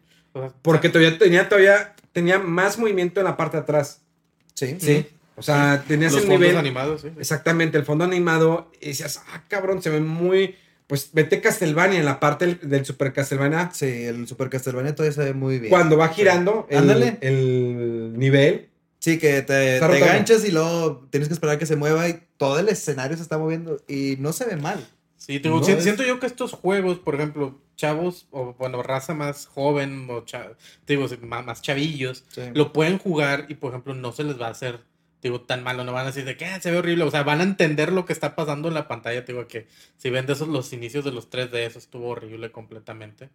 [0.63, 4.01] Porque todavía tenía, todavía tenía más movimiento en la parte de atrás.
[4.55, 4.77] sí.
[4.81, 5.07] Sí.
[5.37, 6.57] O sea, tenías los el fondos nivel.
[6.59, 7.09] animados, sí.
[7.17, 8.73] Exactamente, el fondo animado.
[8.81, 10.57] Y decías, ah, cabrón, se ve muy.
[10.89, 13.71] Pues vete Castlevania en la parte del, del Super Castlevania.
[13.73, 15.71] Sí, el Super Castlevania todavía se ve muy bien.
[15.71, 17.19] Cuando va girando el, Ándale.
[17.21, 18.69] el nivel.
[19.01, 22.21] Sí, que te, te ganchas y luego tienes que esperar a que se mueva y
[22.37, 24.85] todo el escenario se está moviendo y no se ve mal.
[25.17, 28.55] Sí, te digo, No, si- es- siento yo que estos juegos, por ejemplo, chavos, o
[28.55, 30.53] bueno, raza más joven, o cha-
[30.85, 32.43] te digo, más, más chavillos, Sí.
[32.55, 34.81] lo pueden jugar y, por ejemplo, no se les va a hacer,
[35.23, 37.23] digo, tan malo, no van a decir de que "Ah, se ve horrible, o sea,
[37.23, 40.27] van a entender lo que está pasando en la pantalla, te digo, que si ven
[40.27, 43.29] de esos los inicios de los 3D, eso estuvo horrible completamente,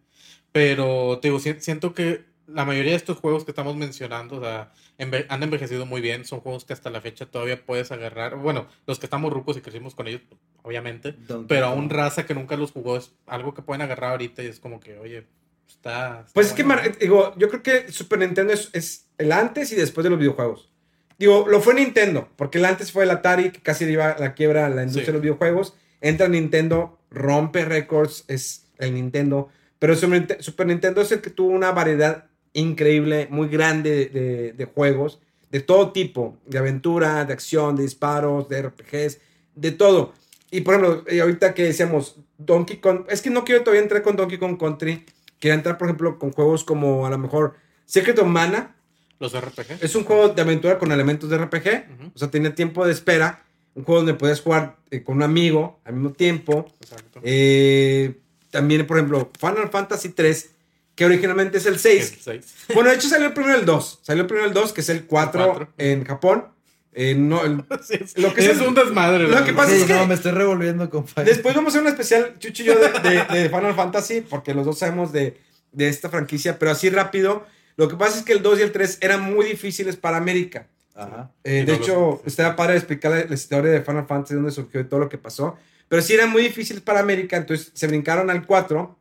[0.52, 4.40] pero, te digo, si- siento que la mayoría de estos juegos que estamos mencionando, o
[4.40, 8.36] sea, enve- han envejecido muy bien, son juegos que hasta la fecha todavía puedes agarrar,
[8.36, 10.20] bueno, los que estamos rucos y crecimos con ellos,
[10.62, 11.74] obviamente, Donkey pero Kong.
[11.78, 14.78] aún raza que nunca los jugó es algo que pueden agarrar ahorita y es como
[14.80, 15.26] que, oye,
[15.66, 16.20] está...
[16.20, 16.64] está Pues es que,
[17.00, 20.70] digo, yo creo que Super Nintendo es, es el antes y después de los videojuegos.
[21.18, 24.34] Digo, lo fue Nintendo, porque el antes fue el Atari, que casi iba a la
[24.34, 25.06] quiebra a la industria Sí.
[25.06, 25.74] de los videojuegos.
[26.00, 29.48] Entra Nintendo, rompe récords, es el Nintendo.
[29.78, 35.20] Pero Super Nintendo es el que tuvo una variedad increíble, muy grande de, de- juegos,
[35.50, 39.18] de todo tipo, de aventura, de acción, de disparos, de RPGs,
[39.54, 40.12] de todo.
[40.50, 44.02] Y por ejemplo, eh, ahorita que decíamos Donkey Kong, es que no quiero todavía entrar
[44.02, 45.04] con Donkey Kong Country,
[45.38, 48.74] quiero entrar, por ejemplo, con juegos como a lo mejor Secret of Mana,
[49.20, 49.78] Los RPG.
[49.82, 52.12] es un juego de aventura con elementos de RPG, Ujú.
[52.14, 53.42] o sea, tiene tiempo de espera,
[53.74, 56.66] un juego donde puedes jugar eh, con un amigo al mismo tiempo.
[56.80, 57.20] Exacto.
[57.24, 58.14] Eh,
[58.50, 60.53] también, por ejemplo, Final Fantasy 3,
[60.94, 62.12] que originalmente es el 6.
[62.12, 62.54] El seis.
[62.74, 64.00] Bueno, de hecho salió primero el 2.
[64.02, 65.68] Salió primero el 2, que es el 4, cuatro.
[65.78, 66.46] en Japón.
[66.92, 69.26] Eh, no, el- Sí, es, Lo que es es el- un desmadre.
[69.26, 71.78] lo que pasa Sí, es que- no, me estoy revolviendo con Final Después vamos a
[71.78, 75.12] hacer un especial, Chucho y yo, de, de- de Final Fantasy, porque los dos sabemos
[75.12, 75.36] de,
[75.72, 77.44] de esta franquicia, pero así rápido.
[77.76, 80.68] Lo que pasa es que el 2 y el 3 eran muy difíciles para América.
[80.94, 81.32] Ajá.
[81.42, 84.80] Eh, de no hecho, estaba padre explicar la, la historia de Final Fantasy, dónde surgió
[84.80, 85.56] y todo lo que pasó.
[85.88, 88.96] Pero sí eran muy difíciles para América, entonces se brincaron al 4.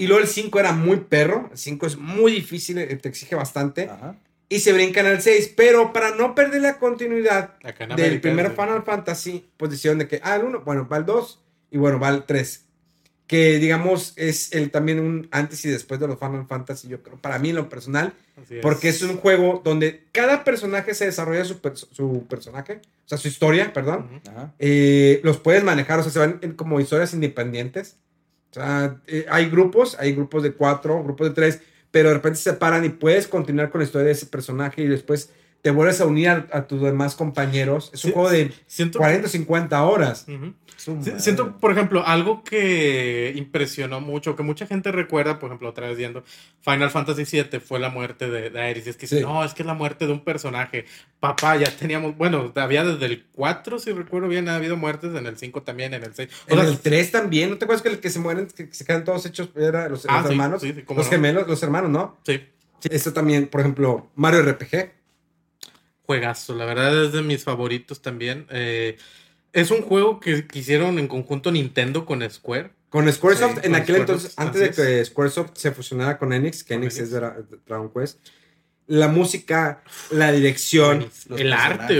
[0.00, 1.48] Y luego el 5 era muy perro.
[1.52, 3.88] El 5 es muy difícil, eh, te exige bastante.
[3.88, 4.16] Ajá.
[4.48, 5.52] Y se brincan al 6.
[5.56, 7.54] Pero para no perder la continuidad
[7.96, 11.04] del América primer Final Fantasy, pues decidieron de que, ah, el 1, bueno, va el
[11.06, 12.64] 2 y bueno, va el 3.
[13.26, 17.16] Que digamos es el, también un antes y después de los Final Fantasy, yo creo,
[17.16, 21.44] para mí en lo personal, así porque es un juego donde cada personaje se desarrolla
[21.44, 24.20] su, per- su personaje, o sea, su historia, perdón.
[24.58, 27.98] Eh, los puedes manejar, o sea, se van en como historias independientes.
[28.50, 31.60] O sea, eh, hay grupos, hay grupos de cuatro, grupos de tres,
[31.90, 34.88] pero de repente se separan y puedes continuar con la historia de ese personaje y
[34.88, 35.30] después
[35.62, 37.90] te vuelves a unir a, a tus demás compañeros.
[37.92, 40.26] Es un Sí, juego de Siento 40 o 50 horas.
[41.18, 45.98] Siento, por ejemplo, algo que impresionó mucho, que mucha gente recuerda, por ejemplo, otra vez
[45.98, 46.24] viendo
[46.62, 48.86] Final Fantasy VII fue la muerte de, de Aerys.
[48.86, 49.20] Y es que Sí.
[49.20, 50.86] no, es que es la muerte de un personaje.
[51.18, 55.26] Papá, ya teníamos, bueno, había desde el 4, si recuerdo bien, ha habido muertes, en
[55.26, 56.30] el 5 también, en el 6.
[56.48, 58.68] O En sea, el 3 también, ¿no te acuerdas que el que se mueren, que
[58.72, 60.62] se quedan todos hechos, era los, Ah, los sí, hermanos?
[60.62, 61.04] los no.
[61.04, 62.18] gemelos, los hermanos, ¿no?
[62.24, 62.40] sí,
[62.82, 64.99] Sí, Esto también, por ejemplo, Mario RPG.
[66.10, 68.44] Juegazo, la verdad es de mis favoritos también.
[68.50, 68.96] Eh,
[69.52, 72.72] es un juego que, que hicieron en conjunto Nintendo con Square.
[72.88, 76.32] Con Squaresoft, Sí, en con aquel Squaresoft, entonces, antes de que Squaresoft se fusionara con
[76.32, 77.12] Enix, que Enix Enix.
[77.12, 77.20] es
[77.64, 78.18] Dragon Quest,
[78.90, 81.94] la música, la dirección, Los el arte,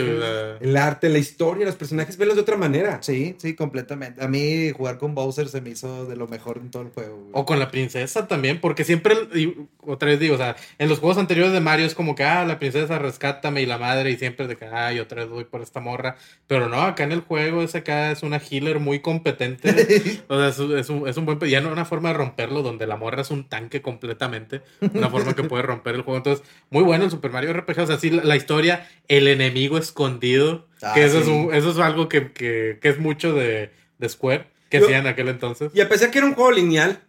[0.60, 2.98] el arte, la historia, los personajes, verlos de otra manera.
[3.00, 4.24] Sí, sí, completamente.
[4.24, 7.16] A mí jugar con Bowser se me hizo de lo mejor en todo el juego.
[7.16, 7.30] güey.
[7.32, 9.54] O con la princesa también, porque siempre, y
[9.86, 12.44] otra vez digo, o sea, en los juegos anteriores de Mario es como que, ah,
[12.44, 15.62] la princesa rescátame y la madre, y siempre de que, ay, otra vez voy por
[15.62, 16.16] esta morra.
[16.48, 20.22] Pero no, acá en el juego es acá, es una healer muy competente.
[20.28, 22.62] o sea, es, un- es un, es un buen, ya no una forma de romperlo,
[22.62, 24.62] donde la morra es un tanque completamente.
[24.92, 26.16] Una forma que puede romper el juego.
[26.18, 27.78] Entonces, muy bueno el Super Mario RPG.
[27.80, 31.70] O sea, sí, la, la historia, el enemigo escondido, Ah, que eso, es un- eso
[31.70, 35.28] es algo que, que, que es mucho de, de Square, que Yo- hacían en aquel
[35.28, 35.70] entonces.
[35.74, 37.00] Y a pesar que era un juego lineal,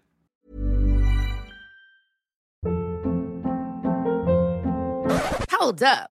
[5.59, 6.10] Hold up.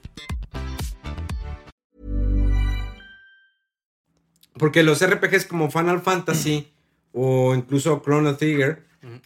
[4.61, 6.71] porque los RPGs como Final Fantasy
[7.11, 8.83] o incluso Chrono Trigger,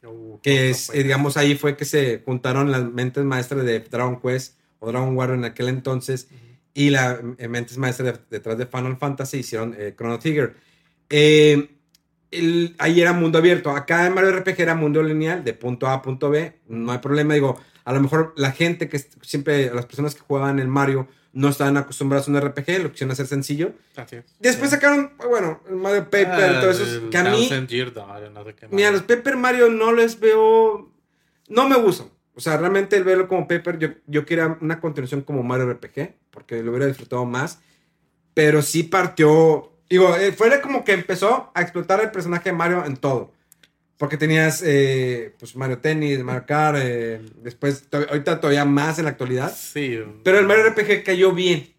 [0.07, 4.21] Uh, que es, eh, digamos, ahí fue que se juntaron las mentes maestras de Dragon
[4.21, 6.29] Quest o Dragon Warrior en aquel entonces
[6.73, 7.19] y las
[7.49, 10.55] mentes maestras de- detrás de Final Fantasy hicieron eh, Chrono Trigger.
[11.09, 11.71] Eh,
[12.31, 13.69] el- ahí era mundo abierto.
[13.71, 16.53] Acá en Mario RPG era mundo lineal, de punto A a punto B.
[16.69, 17.33] No hay problema.
[17.33, 21.49] Digo, a lo mejor la gente que siempre, las personas que juegan el Mario no
[21.49, 23.73] estaban acostumbradas a un RPG, lo quisieron hacer sencillo.
[23.97, 24.25] Así es.
[24.39, 26.83] Después sacaron, bueno, el Mario Paper, Ah, todo eso.
[26.83, 27.49] el Que a mí,
[28.33, 30.89] no sé qué mira, los Paper Mario no les veo.
[31.49, 32.07] No me gustan.
[32.35, 36.13] O sea, realmente el verlo como Paper, yo, yo quería una continuación como Mario RPG,
[36.31, 37.59] porque lo hubiera disfrutado más.
[38.33, 39.73] Pero sí partió.
[39.89, 43.33] Digo, eh, fue como que empezó a explotar el personaje de Mario en todo.
[43.97, 49.11] Porque tenías, eh, pues, Mario Tennis, Mario Kart, eh, después, ahorita todavía más en la
[49.11, 49.55] actualidad.
[49.55, 49.99] Sí.
[50.23, 51.75] Pero el Mario RPG cayó bien.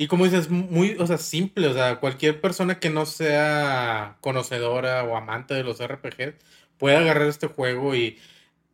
[0.00, 5.02] Y como dices, muy, o sea, simple, o sea, cualquier persona que no sea conocedora
[5.02, 6.34] o amante de los RPGs
[6.78, 8.16] puede agarrar este juego y,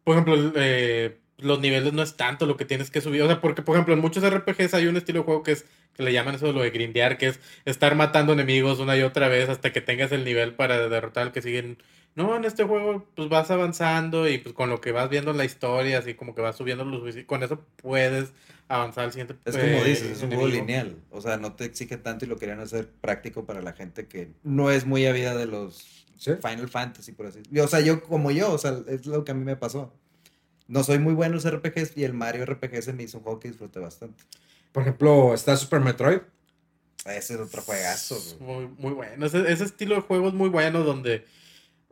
[0.04, 3.40] por ejemplo, eh, los niveles no es tanto lo que tienes que subir, o sea,
[3.40, 6.12] porque, por ejemplo, en muchos RPGs hay un estilo de juego que es, que le
[6.12, 9.48] llaman eso de lo de grindear, que es estar matando enemigos una y otra vez
[9.48, 11.78] hasta que tengas el nivel para derrotar al que siguen.
[12.16, 15.36] No, en este juego, pues vas avanzando y pues con lo que vas viendo en
[15.36, 18.32] la historia, así como que vas subiendo los, con eso puedes
[18.68, 19.36] avanzar al siguiente.
[19.44, 20.96] Es como eh, dices, es un juego lineal.
[21.10, 24.30] O sea, no te exige tanto y lo querían hacer práctico para la gente que
[24.44, 26.32] no es muy avida de los ¿Sí?
[26.40, 27.64] Final Fantasy, por así decirlo.
[27.64, 29.92] O sea, yo como yo, o sea, es lo que a mí me pasó.
[30.68, 33.24] No soy muy bueno en los RPGs y el Mario RPG se me hizo un
[33.24, 34.22] juego que disfruté bastante.
[34.70, 36.20] Por ejemplo, está Super Metroid.
[37.04, 38.16] Ese es otro juegazo.
[38.40, 39.26] Muy, muy bueno.
[39.26, 41.26] Ese, ese estilo de juego es muy bueno donde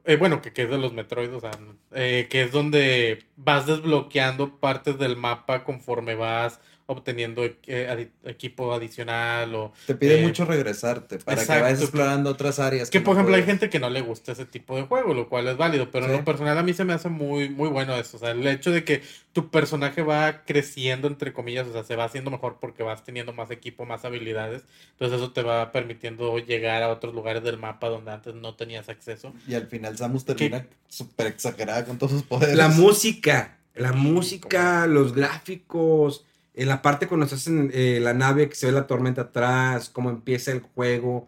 [0.05, 1.53] Eh, bueno, que, es de los Metroid, o sea,
[1.93, 8.73] eh, que es donde vas desbloqueando partes del mapa conforme vas obteniendo eh, adi- equipo
[8.73, 9.73] adicional o...
[9.87, 12.91] Te pide eh, mucho regresarte para que vayas explorando otras áreas.
[12.91, 15.49] Que por ejemplo hay gente que no le gusta ese tipo de juego, lo cual
[15.49, 18.17] es válido, pero en lo personal a mí se me hace muy, muy bueno eso.
[18.17, 19.03] O sea, el hecho de que
[19.33, 23.33] tu personaje va creciendo, entre comillas, o sea, se va haciendo mejor porque vas teniendo
[23.33, 24.65] más equipo, más habilidades.
[24.93, 28.89] Entonces eso te va permitiendo llegar a otros lugares del mapa donde antes no tenías
[28.89, 29.33] acceso.
[29.49, 32.57] Y al final Samus termina súper exagerada con todos sus poderes.
[32.57, 36.25] La música, la música, los gráficos,
[36.55, 39.89] en la parte cuando estás en eh, la nave que se ve la tormenta atrás,
[39.91, 41.27] cómo empieza el juego,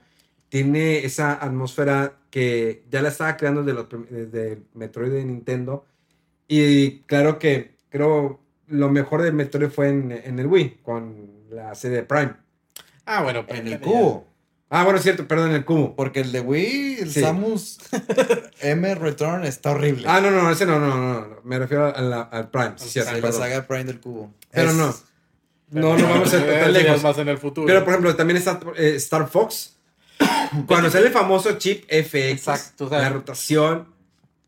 [0.48, 5.84] tiene esa atmósfera que ya la estaba creando desde, los prim- desde Metroid de Nintendo.
[6.48, 11.74] Y claro que creo lo mejor de Metroid fue en, en el Wii, con la
[11.74, 12.34] serie de Prime.
[13.06, 14.26] Ah, bueno, pero En el cubo.
[14.70, 15.94] Ah, bueno, es cierto, perdón, en el cubo.
[15.94, 17.20] Porque el de Wii, el Sí.
[17.20, 17.78] Samus
[18.60, 20.04] M Return está horrible.
[20.08, 22.88] Ah, no, no, ese no, no, no, no, me refiero a la- al Prime, sí,
[22.88, 24.32] cierto, Sí, la saga Prime del cubo.
[24.50, 24.94] Pero Es- no.
[25.70, 27.02] No, no vamos a ir Eso tan ya es lejos.
[27.02, 27.66] más en el futuro.
[27.66, 29.76] Pero, por ejemplo, también está eh, Star Fox.
[30.66, 33.92] Cuando sale el famoso chip FX, Exacto, o sea, la rotación.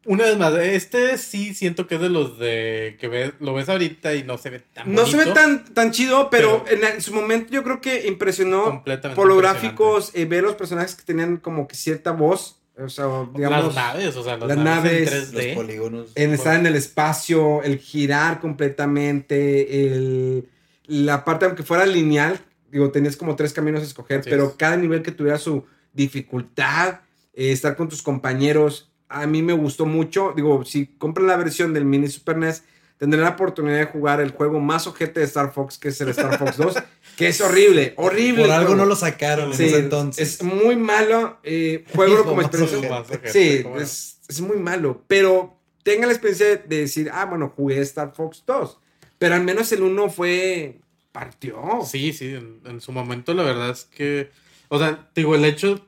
[0.08, 3.68] Una vez más, este sí siento que es de los de que ves, lo ves
[3.68, 5.34] ahorita y no se ve tan No se ve bonito.
[5.40, 9.26] tan, tan chido, pero, Pero- en, en su momento yo creo que impresionó Completamente por
[9.26, 12.60] los gráficos, eh, ver los personajes que tenían como que cierta voz.
[12.78, 15.54] O sea, digamos, las naves, o sea, las, las naves, naves, en los 3D.
[15.54, 16.08] polígonos.
[16.14, 20.48] en estar en el espacio, el girar completamente, el,
[20.86, 24.54] la parte, aunque fuera lineal, digo, tenías como tres caminos a escoger, Así pero es.
[24.56, 27.00] cada nivel que tuviera su dificultad,
[27.34, 30.32] eh, estar con tus compañeros, a mí me gustó mucho.
[30.34, 32.64] Digo, si compran la versión del mini Super NES,
[32.98, 36.08] tendrán la oportunidad de jugar el juego más ojete de Star Fox, que es el
[36.08, 36.74] Star Fox 2,
[37.16, 38.42] que es horrible, horrible.
[38.42, 38.82] Por algo juego.
[38.82, 40.34] no lo sacaron en Sí, ese entonces.
[40.34, 41.38] Es muy malo.
[41.42, 43.04] Eh, juego como experiencia.
[43.26, 45.02] Sí, es, es muy malo.
[45.06, 48.80] Pero tenga la experiencia de decir, ah, bueno, jugué Star Fox 2.
[49.18, 50.78] Pero al menos el 1 fue.
[51.12, 51.80] Partió.
[51.84, 54.30] Sí, sí, en, en su momento la verdad es que,
[54.68, 55.86] o sea, digo, el hecho,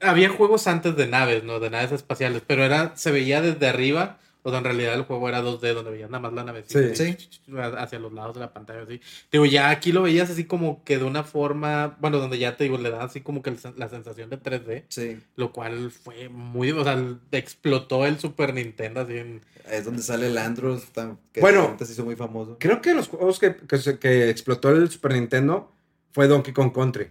[0.00, 1.60] había juegos antes de naves, ¿no?
[1.60, 5.28] De naves espaciales, pero era, se veía desde arriba, o sea, en realidad el juego
[5.28, 7.16] era 2D, donde veías nada más la nave Sí.
[7.76, 8.98] hacia los lados de la pantalla, así.
[8.98, 12.56] Te digo, ya aquí lo veías así como que de una forma, bueno, donde ya
[12.56, 16.28] te digo, le da así como que la sensación de 3D, Sí, lo cual fue
[16.28, 16.98] muy, o sea,
[17.32, 19.40] explotó el Super Nintendo así en...
[19.70, 20.84] es donde sale el Andros,
[21.32, 21.60] que Bueno.
[21.62, 22.56] ahorita se hizo muy famoso.
[22.58, 23.54] Creo que los juegos que,
[24.00, 25.72] que explotó el Super Nintendo
[26.12, 27.08] fue Donkey Kong Country.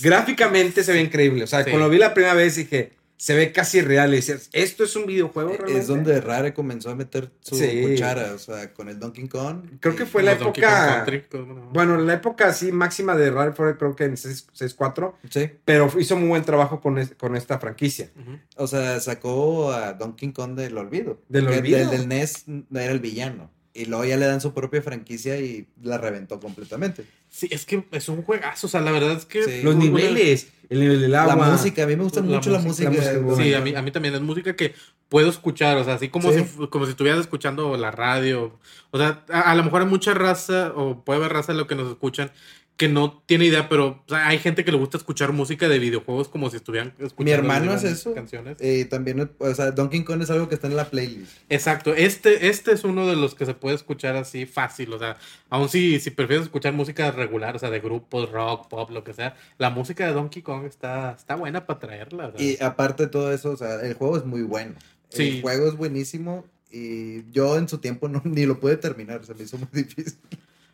[0.00, 1.44] Gráficamente se ve increíble.
[1.44, 1.70] O sea, Sí.
[1.70, 4.12] cuando lo vi la primera vez dije, se ve casi real.
[4.12, 5.80] Y decías, ¿esto es un videojuego realmente?
[5.80, 7.82] Es donde Rare comenzó a meter su Sí.
[7.82, 9.64] cuchara, o sea, con el Donkey Kong.
[9.80, 11.04] Creo que fue la época.
[11.04, 11.24] Country,
[11.72, 11.98] bueno.
[11.98, 15.14] La época así máxima de Rare fue creo que en 6 6.4.
[15.28, 18.10] Sí, Pero hizo muy buen trabajo con, es- con esta franquicia.
[18.56, 21.20] O sea, sacó a Donkey Kong del olvido.
[21.28, 21.78] ¿Del olvido?
[21.78, 23.50] Del, del NES era el villano.
[23.74, 27.04] Y luego ya le dan su propia franquicia y la reventó completamente.
[27.28, 29.44] Sí, es que es un juegazo, o sea, la verdad es que...
[29.44, 29.62] Sí.
[29.62, 31.34] Los niveles, el nivel del agua.
[31.36, 33.12] La música, a mí me gusta La mucho la música, música.
[33.12, 34.74] la música, Sí, a mí, a mí también es música que
[35.08, 36.44] puedo escuchar, o sea, así como, Sí.
[36.44, 38.58] si, como si estuvieras escuchando la radio.
[38.90, 41.66] O sea, a, a lo mejor hay mucha raza, o puede haber raza en lo
[41.66, 42.30] que nos escuchan,
[42.78, 45.80] que no tiene idea, pero o sea, hay gente que le gusta escuchar música de
[45.80, 48.14] videojuegos como si estuvieran escuchando Mi hermano hace eso.
[48.14, 48.56] canciones.
[48.60, 51.32] Eh, también, o sea, Donkey Kong es algo que está en la playlist.
[51.48, 55.16] Exacto, este, este es uno de los que se puede escuchar así fácil, o sea,
[55.50, 59.12] aun si, si prefieres escuchar música regular, o sea, de grupos, rock, pop, lo que
[59.12, 62.30] sea, la música de Donkey Kong está, está buena para traerla.
[62.30, 62.40] sea.
[62.40, 64.76] Y aparte de todo eso, o sea, el juego es muy bueno.
[65.08, 65.28] Sí.
[65.28, 69.34] El juego es buenísimo y yo en su tiempo no, ni lo pude terminar, se
[69.34, 70.14] me hizo muy difícil.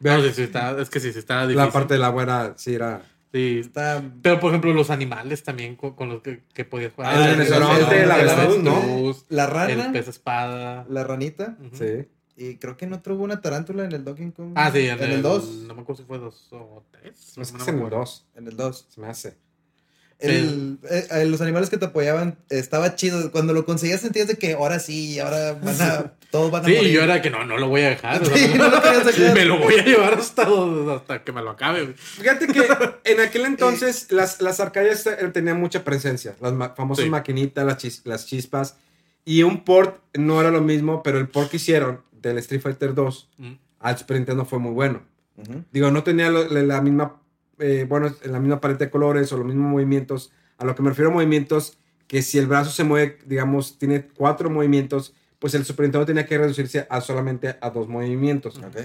[0.01, 1.57] No, sí, sí, está, es que sí, sí está difícil.
[1.67, 3.03] La parte de la buena, sí, era.
[3.33, 4.01] Sí, Está...
[4.23, 7.15] Pero, por ejemplo, los animales también con, con los que, que podías jugar.
[7.17, 9.13] Ah, el rinoceronte, la avestruz, ¿no?
[9.29, 10.87] La El rana, pez espada.
[10.89, 11.77] la ranita, Ujú.
[11.77, 12.09] Sí.
[12.37, 14.53] y creo que en otro hubo una tarántula en el Donkey Kong.
[14.55, 15.45] Ah, sí, en, en el 2.
[15.67, 17.33] No me acuerdo si fue dos o tres.
[17.37, 17.99] No, es que no en el acuerdo.
[17.99, 18.87] 2, En el 2.
[18.91, 19.37] se me hace.
[20.21, 23.31] El, eh, eh, los animales que te apoyaban estaba chido.
[23.33, 26.13] Cuando lo conseguías sentías de que ahora sí, ahora van a.
[26.31, 26.91] Todos van a Sí, morir.
[26.91, 28.23] y yo era que no, no lo voy a dejar.
[28.23, 29.05] o sea, Sí, no lo sacar.
[29.35, 30.47] me lo voy a llevar hasta,
[30.97, 31.95] hasta que me lo acabe.
[31.95, 32.67] Fíjate que
[33.05, 36.35] en aquel entonces las, las arcades eh, tenían mucha presencia.
[36.41, 37.11] Las ma- famosas Sí.
[37.11, 38.77] maquinitas, las, chis- las chispas.
[39.25, 42.95] Y un port no era lo mismo, pero el port que hicieron del Street Fighter
[42.95, 43.53] 2 Mm.
[43.81, 45.03] al Super Nintendo fue muy bueno.
[45.73, 47.21] Digo, no tenía la, la misma,
[47.59, 50.33] eh, bueno, la misma paleta de colores o los mismos movimientos.
[50.59, 51.77] A lo que me refiero a movimientos,
[52.07, 56.27] que si el brazo se mueve, digamos, tiene cuatro movimientos, pues el Super Nintendo tenía
[56.27, 58.59] que reducirse a solamente a dos movimientos.
[58.59, 58.77] Ok.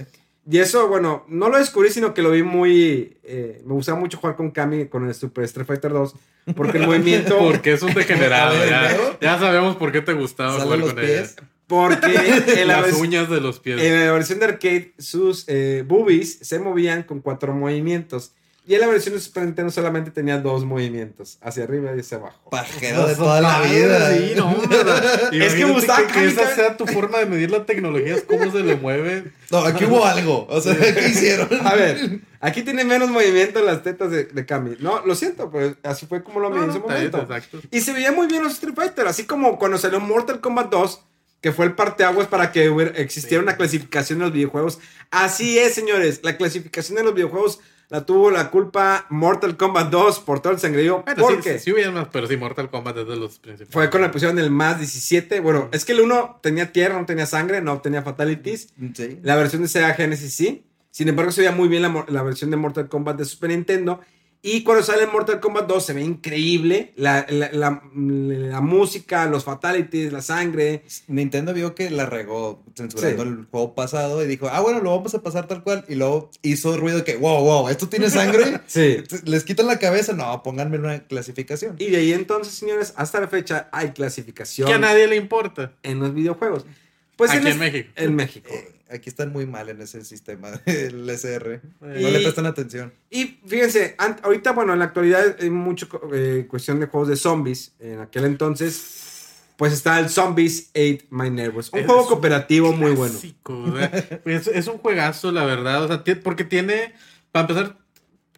[0.50, 3.18] Y eso, bueno, no lo descubrí, sino que lo vi muy...
[3.22, 6.14] eh, me gustaba mucho jugar con Kami, con el Super Street Fighter 2,
[6.56, 7.38] porque el movimiento...
[7.38, 8.54] Porque es un degenerado.
[8.68, 11.08] Ya, ya sabemos por qué te gustaba jugar los con ella.
[11.22, 11.36] pies.
[11.66, 12.06] Porque
[12.62, 13.80] en la, Las uñas de los pies.
[13.80, 18.32] en la versión de arcade, sus eh, boobies se movían con cuatro movimientos.
[18.70, 22.18] Y en la versión de Super Nintendo solamente tenía dos movimientos, hacia arriba y hacia
[22.18, 22.50] abajo.
[22.50, 24.14] Pajero de toda la vida.
[24.16, 25.34] Sí, no, ¿verdad?
[25.34, 28.48] Es que gustaba que, que esa sea tu forma de medir la tecnología, es cómo
[28.52, 29.32] se le mueve.
[29.50, 30.46] No, aquí hubo algo.
[30.48, 31.48] O sea, ¿qué hicieron?
[31.66, 34.76] A ver, aquí tiene menos movimiento en las tetas de, de Kami.
[34.78, 37.22] No, lo siento, pero así fue como lo No, medí en no, su momento.
[37.22, 37.58] exacto.
[37.72, 41.00] Y se veía muy bien los Street Fighter, así como cuando salió Mortal Kombat 2,
[41.40, 43.44] que fue el parteaguas para que existiera Sí.
[43.48, 44.78] una clasificación en los videojuegos.
[45.10, 47.58] Así es, señores, la clasificación de los videojuegos
[47.90, 51.02] la tuvo la culpa Mortal Kombat 2 por todo el sangrerío.
[51.04, 53.72] Bueno, sí, porque sí, sí hubiera más, pero sí, Mortal Kombat es de los principales.
[53.72, 55.40] fue con la pusieron el más 17.
[55.40, 58.72] Bueno, es que el 1 tenía tierra, no tenía sangre, no tenía fatalities.
[58.94, 59.18] Sí.
[59.22, 60.64] La versión de Sega Genesis sí.
[60.92, 64.00] Sin embargo, se veía muy bien la, la versión de Mortal Kombat de Super Nintendo.
[64.42, 66.92] Y cuando sale Mortal Kombat 2 se ve increíble.
[66.96, 70.82] La, la- la- la música, los fatalities, la sangre.
[71.08, 73.28] Nintendo vio que la regó censurando Sí.
[73.28, 75.84] el juego pasado y dijo, ah, bueno, lo vamos a pasar tal cual.
[75.88, 78.60] Y luego hizo ruido de que, wow, wow, ¿esto tiene sangre?
[78.66, 78.98] Sí.
[79.24, 80.14] ¿Les quitan la cabeza?
[80.14, 81.76] No, pónganme una clasificación.
[81.78, 85.72] Y de ahí entonces, señores, hasta la fecha hay clasificación Que a nadie le importa.
[85.82, 86.64] en los videojuegos.
[87.16, 87.90] Pues Aquí en México.
[87.96, 88.48] En México.
[88.50, 91.60] Eh, aquí están muy mal en ese sistema del SR.
[91.80, 92.92] No le prestan atención.
[93.10, 97.16] Y fíjense, ahorita, bueno, en la actualidad hay mucho co- eh, cuestión de juegos de
[97.16, 97.72] zombies.
[97.78, 99.26] En aquel entonces,
[99.56, 101.70] pues está el Zombies 8 My Neighbors.
[101.72, 103.14] Un Es juego un cooperativo muy bueno.
[104.24, 105.84] Es, es un juegazo, la verdad.
[105.84, 106.94] O sea, porque tiene,
[107.32, 107.76] para empezar,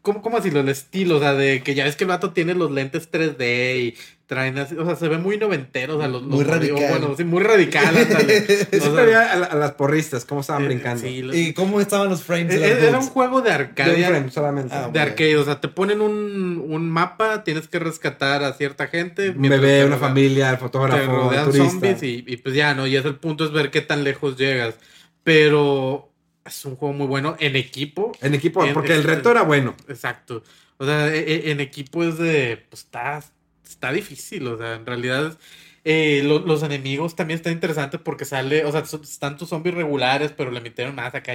[0.02, 0.60] ¿cómo, ¿cómo decirlo?
[0.60, 3.76] El estilo, o sea, de que ya ves que el vato tiene los lentes 3D
[3.80, 3.94] y
[4.32, 6.88] traen así, o sea, se ve muy noventero, o sea, los, los Muy radical.
[6.88, 8.46] Bueno, sí, muy radical, ándale.
[8.48, 11.02] Yo O sea, siempre veía a, la- a las porristas, cómo estaban eh, brincando.
[11.02, 12.48] sí, ¿Y cómo estaban los frames?
[12.48, 14.06] de eh, era un juego de De arcade.
[14.06, 14.74] frame solamente.
[14.74, 18.86] Ah, De arcade, o sea, te ponen un, un mapa, tienes que rescatar a cierta
[18.86, 19.30] gente.
[19.30, 21.68] un bebé, te una familia, el te fotógrafo, el rodean turista.
[21.70, 22.86] zombies y, y pues ya, ¿no?
[22.86, 24.76] Y es el punto es ver qué tan lejos llegas.
[25.24, 26.10] Pero
[26.44, 28.12] es un juego muy bueno en equipo.
[28.20, 29.74] En equipo, En- porque el reto era bueno.
[29.88, 30.42] Exacto.
[30.78, 32.64] O sea, e- e- en equipo es de.
[32.68, 33.22] Pues está,
[33.68, 34.46] está difícil.
[34.48, 35.36] O sea, en realidad.
[35.84, 38.64] eh, lo- los enemigos también están interesantes porque sale.
[38.64, 41.32] O sea, son- están tus zombies regulares, pero le metieron más acá.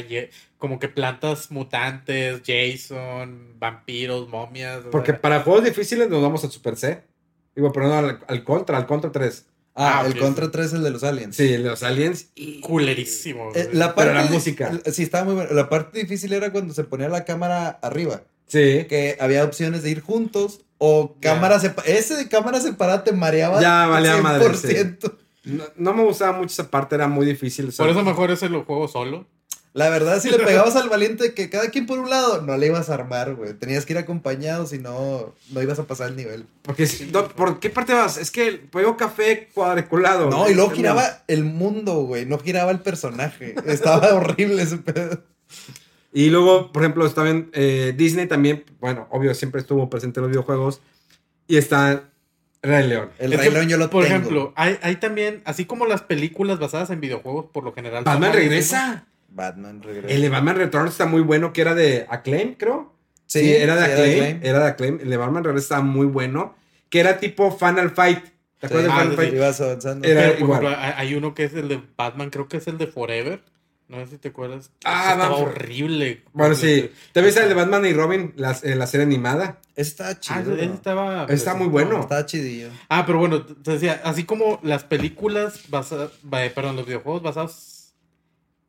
[0.58, 4.84] Como que plantas mutantes, Jason, vampiros, momias.
[4.92, 7.04] Porque sea, para juegos difíciles nos vamos al Super C.
[7.56, 9.46] Digo, perdón, al, al Contra, al Contra 3.
[9.76, 10.52] Ah, Ah, el Contra sí.
[10.52, 11.36] 3 es el de los aliens.
[11.36, 12.30] Sí, el de los aliens.
[12.36, 12.62] Y...
[12.62, 13.52] culerísimo.
[13.54, 14.72] Eh, la Pero parte, la música.
[14.92, 15.54] Sí, estaba muy bueno.
[15.54, 18.24] La parte difícil era cuando se ponía la cámara arriba.
[18.48, 18.86] Sí.
[18.88, 21.94] Que había opciones de ir juntos o cámara separada.
[21.94, 23.62] Ese de cámara separada te mareaba.
[23.62, 25.14] Ya valía madre, 100%.
[25.46, 27.72] No, no me gustaba mucho esa parte, era muy difícil.
[27.76, 29.26] Por eso mejor ese lo juego solo.
[29.74, 32.66] La verdad, si le pegabas al valiente que cada quien por un lado, no le
[32.68, 33.54] ibas a armar, güey.
[33.54, 36.46] Tenías que ir acompañado, si no, no ibas a pasar el nivel.
[36.64, 38.18] Porque, si- no, ¿Por qué parte vas?
[38.18, 40.30] Es que el juego café cuadriculado.
[40.32, 42.26] No, y luego giraba el mundo, güey.
[42.26, 43.54] No giraba el personaje.
[43.68, 45.22] Estaba horrible ese pedo.
[46.18, 50.24] Y luego, por ejemplo, está bien, eh, Disney también, bueno, obvio, siempre estuvo presente en
[50.24, 50.82] los videojuegos.
[51.48, 52.10] Y está
[52.64, 53.10] Rey León.
[53.20, 54.16] El Es Rey que, León yo lo Por tengo.
[54.18, 58.04] ejemplo, hay, hay también, así como las películas basadas en videojuegos, por lo general.
[58.04, 59.06] Batman regresa.
[59.30, 60.08] Batman regresa.
[60.14, 62.94] El de Batman Returns está muy bueno, que era de Acclaim, creo.
[63.28, 64.40] Sí, era de sí, Acclaim.
[64.42, 65.00] Era de Acclaim.
[65.02, 66.56] El de Batman Returns estaba muy bueno.
[66.90, 68.24] Que era tipo Final Fight.
[68.24, 69.34] ¿Te Sí, acuerdas de Ah, Final sí, Fight?
[69.36, 70.08] ibas avanzando.
[70.08, 70.64] Era- Pero, por igual.
[70.64, 73.44] ejemplo, hay uno que es el de Batman, creo que es el de Forever.
[73.90, 74.70] No sé si te acuerdas.
[74.84, 76.24] Ah, estaba horrible.
[76.34, 76.92] Bueno, sí.
[77.14, 79.60] ¿Te ves el de Batman y Robin, la, eh, la serie animada?
[80.00, 80.56] Ah, chido.
[80.56, 80.62] ¿no?
[80.62, 81.26] estaba.
[81.30, 82.02] Está muy bueno.
[82.02, 82.70] Estaba chidillo.
[82.90, 86.12] Ah, pero bueno, te decía, así como las películas basadas,
[86.54, 87.94] perdón, los videojuegos basados,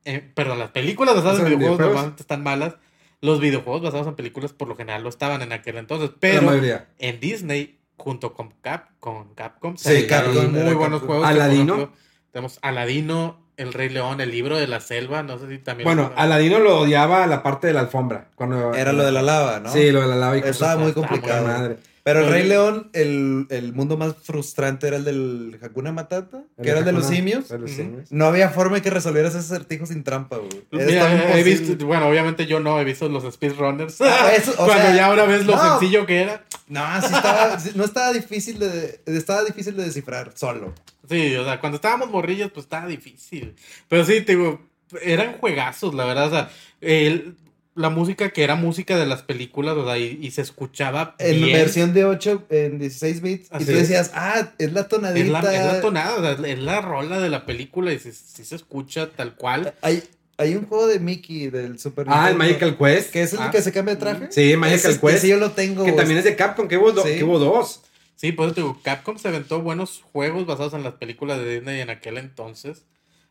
[0.05, 1.95] en- perdón, las películas basadas en videojuegos videojuegos.
[1.95, 2.75] normalmente están malas,
[3.21, 6.53] los videojuegos basados en películas por lo general lo estaban en aquel entonces, pero
[6.99, 11.07] en Disney, junto con, Cap, con Capcom, Sí, sacaron Capcom, muy buenos Capcom.
[11.09, 11.27] juegos.
[11.27, 11.93] Aladino.
[12.31, 15.85] Tenemos Aladino, El Rey León, El Libro de la Selva, no sé si también...
[15.85, 18.29] Bueno, Aladino lo odiaba la parte de la alfombra.
[18.37, 19.73] Cuando, Era lo de la lava, ¿no?
[19.73, 21.47] Sí, lo de la lava y cosas Estaba muy complicado.
[21.47, 21.77] Madre.
[22.15, 26.71] Pero el Rey León, el, el mundo más frustrante era el del Hakuna Matata, que
[26.71, 27.49] era el de los simios.
[27.49, 27.71] de los.
[28.11, 30.65] No había forma de que resolvieras ese acertijo sin trampa, güey.
[30.71, 34.01] Mira, he visto, bueno, obviamente yo no he visto los speedrunners.
[34.01, 35.71] Ah, eso, o Cuando sea, ya ahora ves lo no.
[35.79, 36.45] sencillo que era.
[36.69, 40.75] No, sí estaba, no estaba difícil de, estaba difícil de descifrar solo.
[41.09, 43.55] Sí, o sea, cuando estábamos morrillos, pues estaba difícil.
[43.89, 44.61] Pero sí, te digo,
[45.03, 46.27] eran juegazos, la verdad.
[46.27, 46.51] O sea,
[46.81, 47.37] el-
[47.79, 51.37] la música que era música de las películas, o sea, y, y se escuchaba En
[51.43, 51.57] bien.
[51.57, 53.79] versión de 8, en 16 bits, y Así tú es.
[53.79, 55.25] decías, ah, es la tonadita.
[55.27, 58.11] Es la, es la tonada, o sea, es la rola de la película y sí,
[58.13, 59.75] sí se escucha tal cual.
[59.83, 60.03] Hay,
[60.41, 63.11] Hay un juego de Mickey del Super Ah, el Nintendo, Magical Quest.
[63.13, 63.51] Que es el Ah.
[63.51, 64.27] que se cambia de traje.
[64.31, 65.15] Sí, Magical Quest.
[65.17, 65.85] ese yo lo tengo.
[65.85, 67.17] Que también es de Capcom, que hubo, do- Sí.
[67.19, 67.83] que hubo dos.
[68.15, 71.55] Sí, por eso te digo, Capcom se aventó buenos juegos basados en las películas de
[71.57, 72.85] Disney en aquel entonces.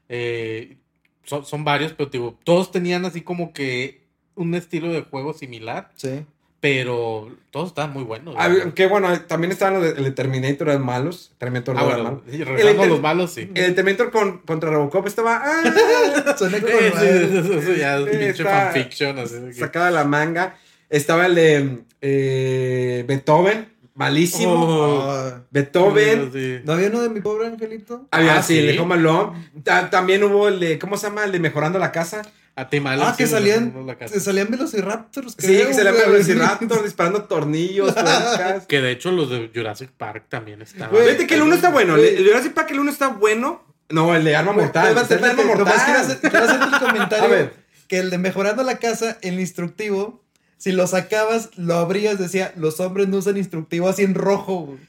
[0.10, 0.78] Eh,
[1.24, 4.07] son, son varios, pero te digo, todos tenían así como que
[4.38, 6.26] un estilo de juego similar, Sí.
[6.60, 8.36] pero todos estaban muy buenos.
[8.38, 8.74] Ah, ¿verdad?
[8.74, 11.32] que bueno, también estaban los de, el de Terminator, eran malos.
[11.38, 12.24] Terminator Ah, no era bueno, malo.
[12.28, 13.52] y regresando a inter- los malos, sí.
[13.54, 17.24] El Terminator con, contra Robocop estaba ah, Suena como sí, madre.
[17.40, 19.20] eso, eso ya es Sí, pinche está- fanfiction.
[19.20, 20.56] Así de que- sacada la manga.
[20.90, 24.54] Estaba el de eh, Beethoven, malísimo.
[24.54, 26.32] Oh, Ah, Beethoven.
[26.34, 26.60] sí.
[26.64, 28.08] ¿No había uno de mi pobre angelito?
[28.12, 28.80] Había, Ah, sí, el de.
[28.80, 29.50] Home Alone.
[29.64, 31.24] Ta- También hubo el de, ¿cómo se llama?
[31.26, 32.22] El de Mejorando la Casa.
[32.58, 35.34] A Tim Allen, Ah, que sí, salían, que salían Velociraptors.
[35.38, 36.02] Sí, creo, que se le güey.
[36.02, 37.94] llama Velociraptor disparando tornillos.
[38.68, 40.90] Que de hecho los de Jurassic Park también estaban.
[40.90, 41.96] Güey, Fíjate que el uno está bueno.
[41.96, 43.64] El el Jurassic Park, el uno está bueno.
[43.90, 44.98] No, el de Arma Mortal.
[44.98, 45.96] El de Arma nomás quiero Mortal.
[46.02, 47.26] hacer- quiero el comentario.
[47.26, 47.54] A ver.
[47.88, 50.22] Que el de mejorando la casa, el instructivo,
[50.58, 54.62] si lo sacabas, lo abrías, decía, los hombres no usan instructivo así en rojo.
[54.66, 54.80] güey.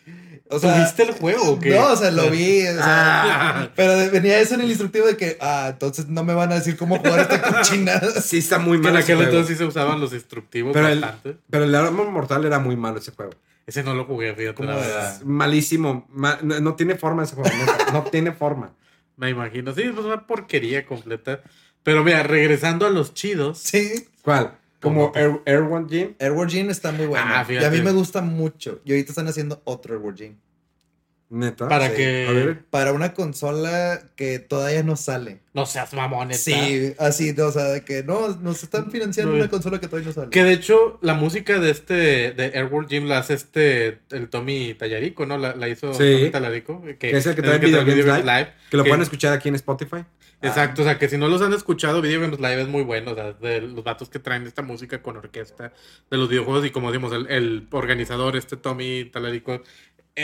[0.50, 1.70] O sea, ¿Tuviste el juego o qué?
[1.70, 2.66] No, o sea, lo vi.
[2.66, 3.70] o sea, Ah.
[3.76, 6.76] Pero venía eso en el instructivo de que, ah, entonces no me van a decir
[6.76, 8.08] cómo jugar esta cochinada.
[8.22, 8.96] Sí, está muy malo.
[8.96, 11.36] en aquel entonces sí se usaban los instructivos Pero el, bastante.
[11.50, 13.32] pero el Arma Mortal era muy malo ese juego.
[13.66, 15.20] Ese no lo jugué, fíjate, ¿Cómo la verdad.
[15.24, 16.06] Malísimo.
[16.10, 17.50] Ma- no, no tiene forma ese juego.
[17.54, 18.72] neta, no tiene forma.
[19.16, 19.74] Me imagino.
[19.74, 21.40] Sí, es una porquería completa.
[21.82, 23.58] Pero mira, regresando a los chidos.
[23.58, 24.08] Sí.
[24.22, 24.52] ¿Cuál?
[24.80, 25.12] Como.
[25.14, 26.14] Air, Airborne Gym.
[26.18, 27.24] Airward Gene está muy bueno.
[27.28, 27.66] Ah, y fíjate.
[27.66, 28.80] a mí me gusta mucho.
[28.84, 30.36] Y ahorita están haciendo otro Airward Gene.
[31.30, 31.68] Neta.
[31.68, 31.96] Para sí.
[31.96, 32.26] que.
[32.26, 32.64] A ver.
[32.70, 35.40] Para una consola que todavía no sale.
[35.52, 36.40] No seas mamón, neta.
[36.40, 40.08] Sí, así, o sea, de que no, nos están financiando No, una consola que todavía
[40.08, 40.30] no sale.
[40.30, 44.74] Que de hecho, la música de este, de Airworld Gym la hace este, el Tommy
[44.74, 45.36] Tallarico, ¿no?
[45.36, 45.98] La, la hizo Sí.
[45.98, 46.82] Tommy Tallarico.
[46.82, 49.56] Que, Que es el que trae Video Games Live, Que lo pueden escuchar aquí en
[49.56, 50.04] Spotify.
[50.40, 53.10] Exacto, o sea, que si no los han escuchado, Video Games Live es muy bueno,
[53.10, 55.72] o sea, de los datos que traen esta música con orquesta
[56.08, 59.62] de los videojuegos y como digamos, el, el organizador, este Tommy Talarico, eh,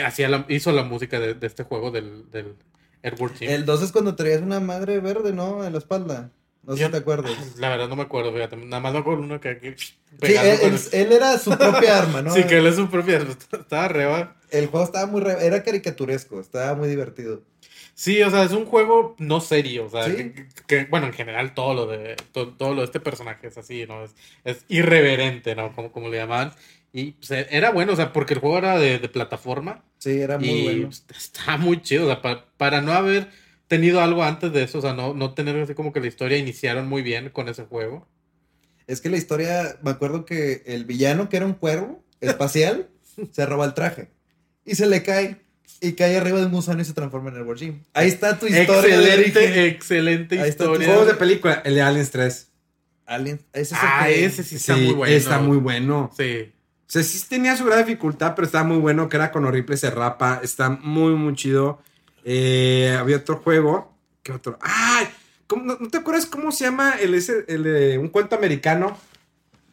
[0.03, 2.55] hacía la- hizo la música de, de este juego del, del
[3.03, 3.51] Gym.
[3.51, 5.65] El 2 es cuando traías una madre verde, ¿no?
[5.65, 6.31] En la espalda.
[6.63, 7.33] No sé si te acuerdas.
[7.59, 10.59] La verdad no me acuerdo, fíjate, nada más me acuerdo uno que aquí Sí, él,
[10.61, 12.31] con él- el- él era su propia arma, ¿no?
[12.35, 13.19] Sí, que él es su propia,
[13.53, 14.37] estaba reba.
[14.51, 15.21] El juego estaba muy...
[15.21, 17.43] re- Era caricaturesco, estaba muy divertido.
[17.97, 20.17] Sí, o sea, es un juego no serio, o sea, Sí.
[20.17, 23.59] que, que- bueno, en general todo lo de to- todo, lo de este personaje es
[23.59, 24.03] así, ¿no?
[24.03, 24.15] Es,
[24.45, 25.71] es irreverente, ¿no?
[25.75, 26.53] Como, como le llamaban.
[26.97, 30.21] Y pues, e- era bueno, o sea, porque el juego era de, de plataforma Sí,
[30.21, 30.87] era muy y bueno.
[30.87, 33.29] pues, está muy chido, o sea, pa- para no haber
[33.67, 36.39] tenido algo antes de eso, o sea, no, no tener así como que la historia
[36.39, 38.07] iniciaron muy bien con ese juego.
[38.87, 42.89] Es que la historia, me acuerdo que el villano, que era un cuervo espacial,
[43.33, 44.09] se roba el traje.
[44.65, 45.43] Y se le cae.
[45.81, 47.83] Y cae arriba de un gusano y se transforma en el Wargym.
[47.93, 48.75] Ahí está tu historia
[49.17, 50.89] excelente, excelente Ahí está tu historia.
[50.89, 51.61] Juegos de película.
[51.65, 52.49] El de Aliens 3.
[53.07, 53.41] Alien.
[53.53, 55.15] Ese es Ah, el que- ese sí está Sí, muy bueno.
[55.15, 56.11] Está muy bueno.
[56.17, 56.53] Sí.
[56.87, 59.77] O sea, sí tenía su gran dificultad, pero estaba muy bueno, que era con horrible
[59.77, 60.41] se rapa.
[60.43, 61.81] Está muy, muy chido.
[62.25, 63.93] Eh, había otro juego.
[64.23, 64.59] ¿Qué otro?
[64.61, 65.09] ¡Ay!
[65.47, 68.97] ¿Cómo- no, no te acuerdas cómo se llama el, ese, el un cuento americano?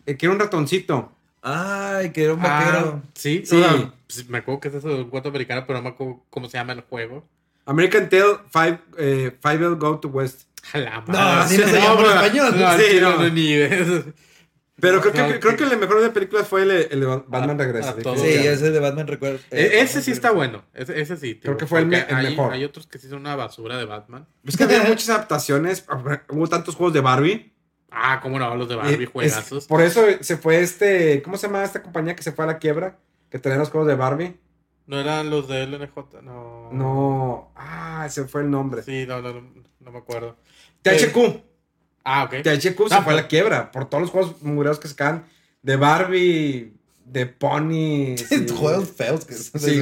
[0.06, 1.12] Eh, que era un ratoncito.
[1.42, 3.02] Ay, que era un Ah, vaquero.
[3.14, 3.56] sí, Sí.
[3.56, 5.90] o sea, pues, me acuerdo que es eso de un cuento americano, pero no me
[5.90, 7.26] acuerdo cómo se llama el juego.
[7.66, 10.42] American Tale Five, eh, Five Will Go to West.
[10.74, 11.42] A la No, madre.
[11.44, 12.60] así no se llama en español.
[12.60, 13.18] No, Sí, sí, no, no.
[13.24, 13.48] no, ni
[14.82, 17.96] Pero creo que, creo que- el mejor de películas fue el, el de Batman Regresa.
[18.16, 19.40] Sí, ese de Batman recuerdo.
[19.52, 20.64] E- Ese sí está bueno.
[20.74, 21.36] Ese, ese sí.
[21.40, 22.52] Creo digo, que fue el porque me- el hay, mejor.
[22.54, 24.28] Hay otros que sí son una basura de Batman.
[24.46, 25.86] Es que había muchas adaptaciones.
[26.30, 27.54] Hubo tantos juegos de Barbie.
[27.92, 29.68] Ah, cómo no, los de Barbie, Eh, es- juegazos.
[29.68, 31.22] por eso se fue este.
[31.22, 32.98] ¿Cómo se llama esta compañía que se fue a la quiebra?
[33.30, 34.40] Que tenía los juegos de Barbie.
[34.88, 36.70] No eran los de LNJ, no.
[36.72, 37.52] No.
[37.56, 38.82] Ah, ese fue el nombre.
[38.84, 40.38] Sí, no, no, no, no me acuerdo.
[40.82, 41.44] THQ.
[42.04, 42.42] Ah, ok.
[42.44, 45.26] THQ se Ah, fue a la quiebra por todos los juegos mugrosos que sacan
[45.62, 46.74] de Barbie,
[47.06, 48.16] de Pony.
[48.30, 48.48] sí.
[48.50, 49.82] Juegos feos que son Sí.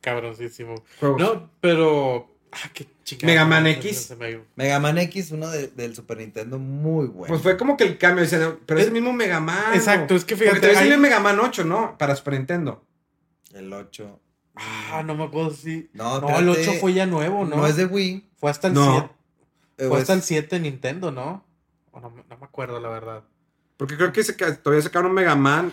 [0.00, 0.74] Cabroncísimo.
[1.00, 1.20] juegos.
[1.20, 2.32] No, pero.
[2.52, 3.26] Ah, qué chingada.
[3.26, 4.14] Mega Man X.
[4.54, 7.26] Mega Man X, uno de- del Super Nintendo, muy bueno.
[7.28, 8.22] Pues fue como que el cambio.
[8.22, 9.74] decían, pero es Es- el mismo Mega Man.
[9.74, 10.68] Exacto, es que Porque fíjate.
[10.68, 11.98] también hay- el Mega Man 8, ¿no?
[11.98, 12.82] Para Super Nintendo.
[13.52, 14.20] El 8.
[14.54, 15.90] Ah, no me acuerdo si.
[15.92, 16.70] No, No, el espérate.
[16.70, 17.56] 8 fue ya nuevo, ¿no?
[17.56, 18.26] No es de Wii.
[18.38, 18.92] Fue hasta el No.
[18.92, 19.08] 7.
[19.78, 21.44] Eh, Fue hasta es- el 7 Nintendo, ¿no?
[21.92, 23.22] O no, me- no me acuerdo, la verdad.
[23.76, 25.72] Porque creo que se todavía sacaron un Mega Man.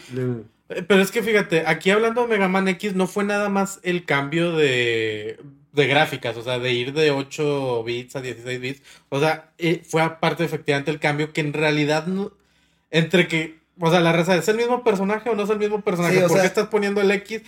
[0.69, 3.79] Eh, Pero es que fíjate, aquí hablando de Mega Man X, no fue nada más
[3.83, 5.39] el cambio de,
[5.71, 8.81] de gráficas, o sea, de ir de 8 bits a 16 bits.
[9.09, 12.31] O sea, eh, fue aparte efectivamente el cambio que en realidad no.
[12.91, 13.59] Entre que.
[13.79, 16.21] O sea, la raza, ¿es el mismo personaje o no es el mismo personaje?
[16.21, 17.41] Sí, ¿Por qué estás poniendo el X?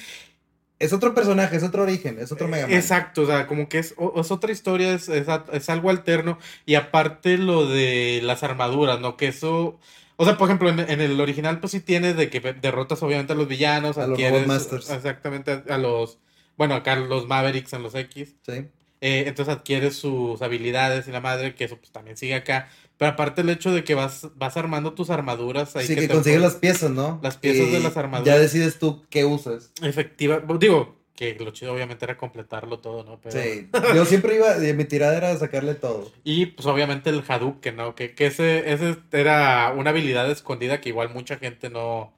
[0.86, 2.76] Es otro personaje, es otro origen, es otro Mega Man.
[2.76, 6.38] Exacto, o sea, como que es, es otra historia, es, es, es algo alterno.
[6.66, 9.18] Y aparte lo de las armaduras, ¿no?
[9.18, 9.80] Que eso.
[10.18, 13.34] O sea, por ejemplo, en, en el original, pues sí tienes de que derrotas obviamente
[13.34, 14.90] a los villanos, A los Robot Masters.
[14.90, 16.20] Exactamente, a, a los.
[16.58, 18.36] Bueno, acá los Mavericks en los X.
[18.46, 18.66] Sí.
[19.02, 22.70] Eh, entonces adquieres sus habilidades y la madre, que eso pues también sigue acá.
[22.98, 26.40] Pero aparte el hecho de que vas, vas armando tus armaduras ahí Sí, que consigues
[26.40, 27.20] las piezas, ¿no?
[27.22, 28.34] Las piezas de las armaduras.
[28.34, 29.72] Ya decides tú qué usas.
[29.82, 33.20] Efectiva, digo, que lo chido obviamente era completarlo todo, ¿no?
[33.22, 33.42] Pero...
[33.42, 33.70] Sí.
[33.96, 36.12] Yo siempre iba, de mi tirada era sacarle todo.
[36.24, 37.96] Y pues obviamente el Hadouken, ¿no?
[37.96, 42.14] Que, que ese, ese era una habilidad escondida que igual mucha gente no...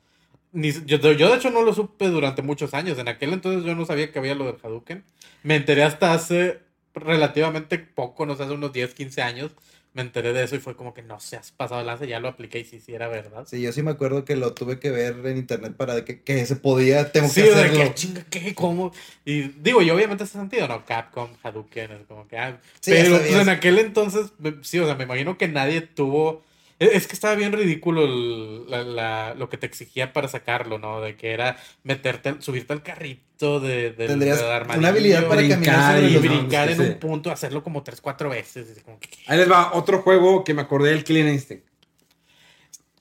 [0.51, 2.97] Ni, yo, yo de hecho no lo supe durante muchos años.
[2.97, 5.03] En aquel entonces yo no sabía que había lo del Hadouken.
[5.43, 6.59] Me enteré hasta hace
[6.95, 9.51] relativamente poco, no sé, hace unos 10, 15 años.
[9.97, 12.19] Me enteré de eso y fue como que no se has pasado el lance, ya
[12.19, 13.47] lo apliqué y sí, sí era verdad.
[13.49, 16.45] Sí, yo sí me acuerdo que lo tuve que ver en internet para que, que
[16.45, 17.79] se podía, tengo Sí, que hacerlo.
[17.83, 18.53] que chinga, ¿qué?
[18.53, 18.93] ¿Cómo?
[19.25, 20.85] Y digo, y obviamente ese sentido, ¿no?
[20.85, 22.37] Capcom, Hadouken, es como que...
[22.37, 24.27] ah, Sí, pero pues, en aquel entonces,
[24.61, 26.45] sí, o sea, me imagino que nadie tuvo...
[26.79, 30.77] Es es que estaba bien ridículo el- la- la- lo que te exigía para sacarlo,
[30.77, 31.01] ¿no?
[31.01, 34.41] De que era meterte, subirte al carrito de, de, Tendrías
[34.77, 36.81] una habilidad para brincar caminar y brincar en Sí.
[36.83, 38.77] un punto, hacerlo como tres, cuatro veces.
[38.77, 41.65] y como que- Ahí les va otro juego que me acordé del Killing Instinct.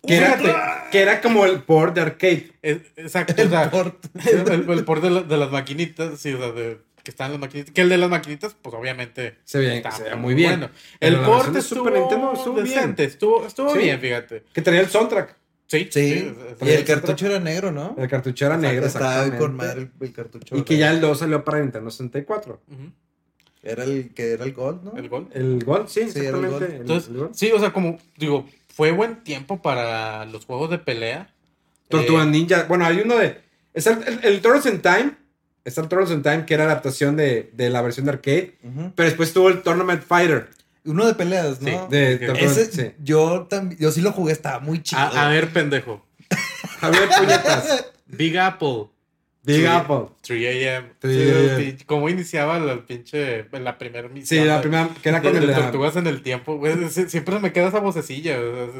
[0.06, 2.52] Que era, que era como el port de arcade.
[2.62, 4.04] exacto, El o sea, port.
[4.26, 7.38] el, el port de, la- de las maquinitas, sí, o sea, de, que están las
[7.40, 7.72] maquinitas.
[7.72, 9.38] Que el de las maquinitas, pues obviamente.
[9.44, 10.58] Se veía, está se muy bien.
[10.58, 12.66] Bueno, el la port versión de estuvo, Super Nintendo estuvo bien.
[12.66, 13.78] decente, estuvo, estuvo Sí.
[13.78, 14.42] bien, fíjate.
[14.52, 15.36] Que traía el soundtrack.
[15.68, 16.32] Sí, Sí,
[16.62, 17.94] y el cartucho era negro, ¿no?
[17.96, 19.38] El cartucho era negro, Estaba exactamente.
[19.38, 20.56] con madre el, el cartucho.
[20.56, 22.60] Y que ya el 2 salió para Nintendo 64.
[22.70, 22.90] Ujú,
[23.62, 24.96] Era el que era el Gold, ¿no?
[24.96, 25.28] el gol.
[25.32, 26.46] El Gold, sí, Sí, era el.
[26.48, 26.62] Gold.
[26.72, 27.34] Entonces, el Gold.
[27.34, 31.32] sí, o sea, como digo, fue buen tiempo para los juegos de pelea.
[31.88, 32.64] Tortuga Eh, Ninja.
[32.64, 33.40] Bueno, hay uno de.
[33.74, 35.12] El, el Turtles in Time.
[35.66, 38.54] Está el Turtles in Time, que era adaptación de, de la versión de arcade.
[38.94, 40.48] Pero después tuvo el Tournament Fighter.
[40.84, 41.68] Uno de peleas, ¿no?
[41.68, 42.20] Sí, De, Ok.
[42.38, 42.92] Tortuga- Ese, sí.
[43.02, 45.00] yo también, yo sí lo jugué, estaba muy chido.
[45.02, 46.06] A, a ver, pendejo.
[46.80, 47.86] A ver, puñetas.
[48.06, 48.86] Big Apple.
[49.42, 49.66] Big Sí.
[49.66, 50.06] Apple.
[50.22, 50.84] 3 AM.
[50.98, 54.26] 3 ¿Cómo iniciaba la pinche, la primera misión?
[54.40, 55.54] Sí, la de- primera, que era de, con de el.
[55.54, 56.74] tortugas en el tiempo, güey.
[56.90, 58.36] Siempre me queda esa vocecilla.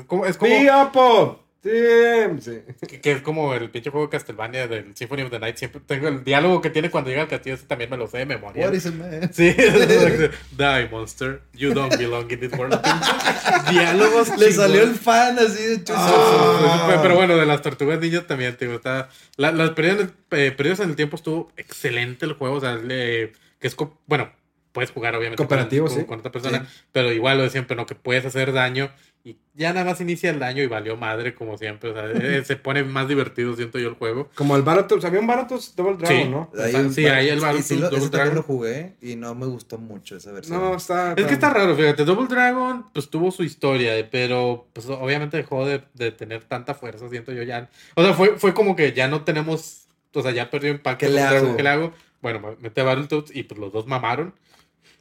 [0.06, 1.38] como, es como Big Apple.
[1.66, 2.86] Sí, sí.
[2.86, 5.56] que, que es como el pinche juego de Castlevania del Symphony of the Night.
[5.56, 8.18] Siempre tengo el diálogo que tiene cuando llega al castillo, ese también me lo sé
[8.18, 8.66] de memoria.
[8.66, 9.30] What is it, man?
[9.32, 9.54] Sí,
[10.56, 11.42] Die, monster.
[11.54, 12.78] You don't belong in this world.
[13.70, 14.38] Diálogos.
[14.38, 15.84] Le salió el fan así de.
[15.94, 16.98] Ah.
[17.02, 19.08] Pero, bueno, de las tortugas ninjas también, digo, está.
[19.36, 22.56] La, las perdidas, eh, perdidas en el tiempo estuvo excelente el juego.
[22.56, 23.74] O sea, le- que es.
[23.74, 24.30] co- Bueno,
[24.72, 26.04] puedes jugar obviamente con- Cooperativo, con, sí.
[26.04, 26.82] con otra persona, Sí.
[26.92, 27.86] pero igual lo de siempre, ¿no?
[27.86, 28.90] Que puedes hacer daño
[29.28, 31.90] y ya nada más inicia el daño y valió madre, como siempre.
[31.90, 34.30] O sea, eh, se pone más divertido, siento yo, el juego.
[34.36, 35.04] Como el Battletoads.
[35.04, 36.28] Había un Battletoads Double Dragon, Sí.
[36.30, 36.50] ¿no?
[36.62, 38.34] Ahí- Sí, ahí el Battletoads sí Double Dragon.
[38.36, 40.60] lo jugué y no me gustó mucho esa versión.
[40.60, 41.14] No, está.
[41.14, 45.36] Es que está raro, fíjate, Double Dragon pues tuvo su historia, eh, pero pues obviamente
[45.38, 47.68] dejó de, de tener tanta fuerza, siento yo ya.
[47.96, 51.04] O sea, fue, fue como que ya no tenemos, o sea, ya perdió impacto.
[51.04, 51.56] ¿Qué le hago?
[51.56, 51.92] ¿Qué le hago?
[52.22, 54.34] Bueno, mete a Battletoads y pues los dos mamaron.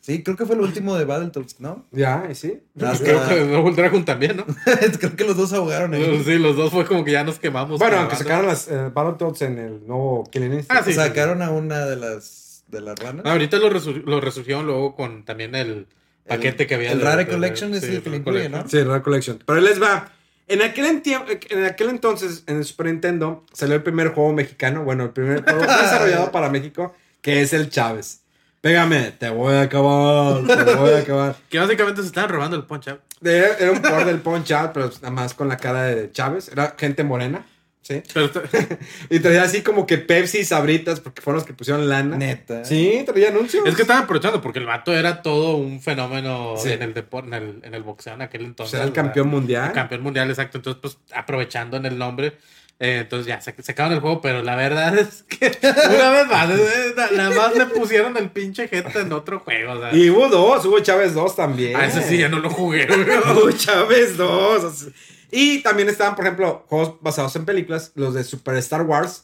[0.06, 1.84] Sí, creo que fue el último de Battletoads, ¿no?
[1.91, 2.60] Ya, y sí.
[2.80, 4.45] Hasta- Creo que Double Dragon también, ¿no?
[4.99, 6.22] creo que los dos ahogaron ahí.
[6.24, 7.80] Sí, los dos fue como que ya nos quemamos.
[7.80, 10.72] Bueno, aunque sacaron las eh, Battletoads en el nuevo Killing Instinct.
[10.80, 10.93] Ah, sí.
[10.93, 13.26] Sacaron a una de las de las ranas.
[13.26, 15.88] No, ahorita lo, resur- lo resurgieron luego con también el
[16.28, 16.91] paquete que había.
[16.91, 18.64] el de- Rare de- Collection es el que le incluye, Collection.
[18.64, 18.70] ¿no?
[18.70, 19.43] Sí, Rare Collection.
[19.43, 20.12] Pero les va.
[20.47, 24.84] En aquel, enti- en aquel entonces, en el Super Nintendo, salió el primer juego mexicano.
[24.84, 28.22] Bueno, el primer juego desarrollado para México, que es el Chávez.
[28.66, 31.36] Pégame, te voy a acabar, te voy a acabar.
[31.49, 32.99] Que básicamente se estaban robando el punch out.
[33.24, 36.49] Era, un por del Punch Out, pero nada más con la cara de Chávez.
[36.51, 37.45] Era gente morena,
[37.84, 38.01] ¿sí?
[38.11, 38.32] Pero
[39.11, 42.18] Y traía así como que Pepsi y Sabritas, porque fueron los que pusieron lana.
[42.18, 42.66] Neta.
[42.66, 43.68] Sí, traía anuncios.
[43.68, 46.72] Es que estaban aprovechando porque el vato era todo un fenómeno Sí.
[46.72, 48.74] en, el depo- en, el, en el boxeo en aquel Pues entonces.
[48.76, 49.68] era el campeón mundial.
[49.68, 50.57] el campeón mundial, exacto.
[50.57, 52.38] Entonces, pues aprovechando en el nombre.
[52.80, 56.49] Eh, entonces ya se sacaron el juego, pero la verdad es que una vez más,
[56.95, 59.73] na- nada más le pusieron el pinche gente en otro juego.
[59.73, 61.76] O sea, Y hubo dos, hubo Chávez 2 también.
[61.76, 62.86] a ese sí ya no lo jugué.
[62.91, 64.88] Hubo Chávez 2.
[65.32, 69.23] Y también estaban, por ejemplo, juegos basados en películas, los de Super Star Wars.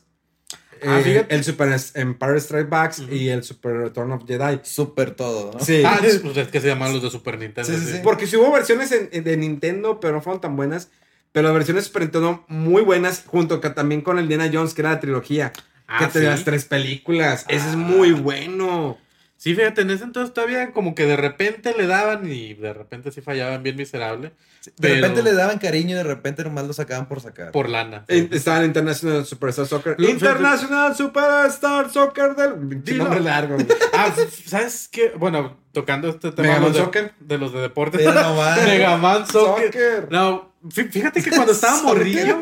[0.84, 4.62] Ah, eh, el Super Empire Strike Back y el Super Return of Jedi.
[4.64, 5.60] Súper todo, ¿no?
[5.64, 5.84] Sí.
[5.86, 7.70] Ah, pues es que se llaman los de Super Nintendo.
[7.72, 8.00] Sí, sí, sí.
[8.04, 10.90] Porque si hubo versiones en- de Nintendo, pero no fueron tan buenas.
[11.32, 14.82] Pero las versiones Super Nintendo muy buenas, junto que también con el Diana Jones, que
[14.82, 15.54] era la trilogía.
[15.88, 16.26] Ah, que te ¿sí?
[16.26, 17.46] las tres películas.
[17.48, 18.98] Ese es muy bueno.
[19.38, 23.12] Sí, fíjate, en ese entonces todavía como que de repente le daban y de repente
[23.12, 24.34] sí fallaban bien miserable.
[24.64, 27.52] De pero repente le daban cariño y de repente nomás lo sacaban por sacar.
[27.52, 28.06] Por lana.
[28.08, 29.96] Eh, Estaba en International Superstar Soccer.
[29.98, 32.84] Lo- International Superstar Soccer del.
[32.84, 33.06] Dilo.
[33.06, 33.58] nombre largo.
[33.94, 34.14] Ah,
[34.46, 35.12] ¿sabes qué?
[35.18, 37.14] Bueno, tocando este tema Megaman de, Soccer.
[37.20, 38.02] de los de deportes.
[38.06, 39.66] Megaman Soccer.
[39.66, 40.08] Soccer.
[40.12, 42.40] No, fíjate que cuando estaba morrillo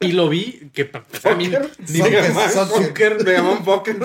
[0.00, 1.48] y lo vi, que pues, a mí
[1.88, 3.98] ni Soccer, Megaman soccer.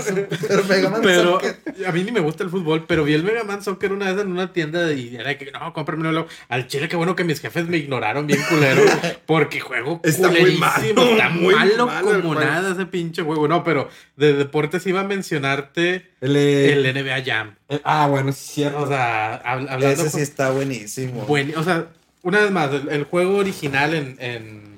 [1.01, 1.39] Pero
[1.87, 4.21] a mí ni me gusta el fútbol, pero vi el Mega Man Soccer una vez
[4.21, 6.27] en una tienda y era que no, cómpramelo.
[6.47, 8.81] Al chile, qué bueno que mis jefes me ignoraron bien culero,
[9.25, 11.89] porque juego Está muy malo, está muy malo
[12.21, 13.47] como nada ese pinche juego.
[13.47, 17.55] No, pero de deportes iba a mencionarte El, eh, el NBA Jam.
[17.69, 18.81] eh, ah, bueno, sí, es cierto.
[18.81, 21.21] O sea, hab- hablando Ese sí está buenísimo.
[21.25, 21.87] buen- o sea,
[22.23, 24.68] una vez más, el, el juego original en, en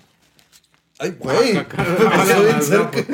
[1.02, 1.58] Ay, güey.
[1.58, 1.66] Ah,
[2.92, 3.08] pues,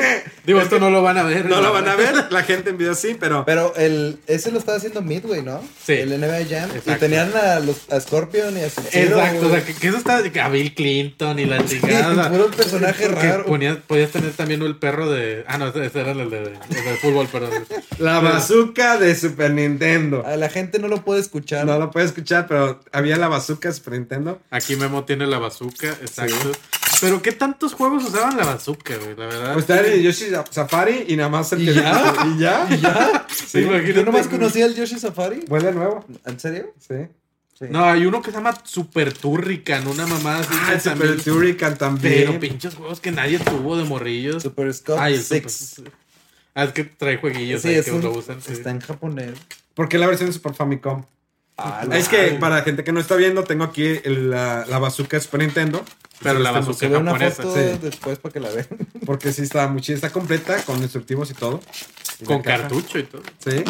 [0.45, 1.45] Digo, esto no lo van a ver.
[1.45, 3.45] no lo van a ver, la gente en video sí, pero.
[3.45, 5.61] Pero el, ese lo estaba haciendo Midway, ¿no?
[5.85, 5.93] Sí.
[5.93, 6.69] El NBA Jam.
[6.85, 9.99] Y tenían a, los, a Scorpion y a Sub-Zero, Exacto, o sea, que, que eso
[10.31, 12.11] que a Bill Clinton y la Sí, chingada.
[12.11, 13.45] o sea, puro personaje raro.
[13.45, 15.43] ponías- podías tener también el perro de.
[15.47, 17.49] Ah, no, ese era el de, el de fútbol, pero.
[17.99, 20.23] La bazooka de Super Nintendo.
[20.25, 21.65] A la gente no lo puede escuchar.
[21.65, 24.39] No lo puede escuchar, pero había la bazooka de Super Nintendo.
[24.51, 26.51] Aquí Memo tiene la bazooka, exacto.
[27.01, 29.15] Pero ¿qué tantos juegos usaban la bazooka, güey?
[29.15, 29.53] La verdad.
[29.53, 32.13] Pues está en el Yoshi Safari y nada más el ¿Y que ya?
[32.25, 32.67] ¿Y ya?
[32.71, 33.27] ¿Y ya?
[33.47, 33.93] Sí, imagínate.
[33.93, 35.41] Yo nomás conocía el Yoshi Safari.
[35.47, 36.03] Vuelve nuevo.
[36.25, 36.73] ¿En serio?
[36.79, 36.95] Sí.
[37.57, 37.65] Sí.
[37.69, 40.49] No, hay uno que se llama Super Turrican, una mamada así.
[40.53, 42.25] Ah, Super también- Turrican también.
[42.27, 44.43] Pero pinches juegos que nadie tuvo de morrillos.
[44.43, 45.73] Super Scott Ay, el 6.
[45.75, 45.91] Super-
[46.53, 48.41] Ah, es que trae jueguillos Sí, ahí es que un- lo usan.
[48.41, 48.51] sí.
[48.53, 49.33] está en japonés.
[49.75, 51.03] ¿Por qué la versión de Super Famicom?
[51.57, 54.77] Ah, Es que para la gente que no está viendo, tengo aquí el- la, la
[54.79, 55.83] bazooka de Super Nintendo.
[56.21, 57.43] Pero la Está- bazooka Subí una japonesa.
[57.43, 57.79] foto sí.
[57.81, 58.67] después para que la vean.
[59.05, 61.59] Porque sí está muy chida, está completa, con instructivos y todo.
[62.19, 63.21] Y Con cartucho y todo.
[63.39, 63.63] Sí,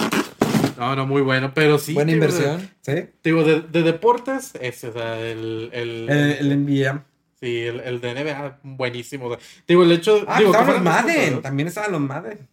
[0.77, 1.53] No, no, muy bueno.
[1.53, 1.93] Pero sí.
[1.93, 2.69] Buena digo, inversión.
[2.81, 3.05] sí.
[3.23, 5.69] Digo, de, de deportes, ese, o sea, el.
[5.73, 7.03] El, El, el NBA.
[7.39, 9.25] Sí, el, el de NBA, buenísimo.
[9.27, 10.23] o sea, digo, el hecho.
[10.27, 11.41] Ah, digo, estaban los Madden.
[11.41, 12.47] También estaban los Madden.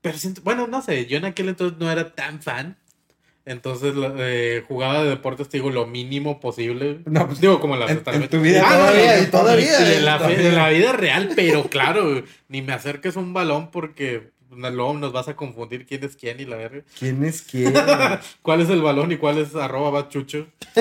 [0.00, 2.76] Pero siento, bueno, no sé, yo en aquel entonces no era tan fan.
[3.48, 7.00] Entonces eh, jugaba de deportes, te digo, lo mínimo posible.
[7.06, 10.04] No, pues, digo, como en la en- en tu vida Ah, todavía, no, todavía, en,
[10.04, 10.48] la, todavía.
[10.48, 15.28] en la vida real, pero claro, ni me acerques un balón porque luego nos vas
[15.28, 16.82] a confundir quién es quién y la verga.
[16.98, 17.72] ¿Quién es quién?
[18.42, 20.46] ¿Cuál es el balón y cuál es arroba va chucho?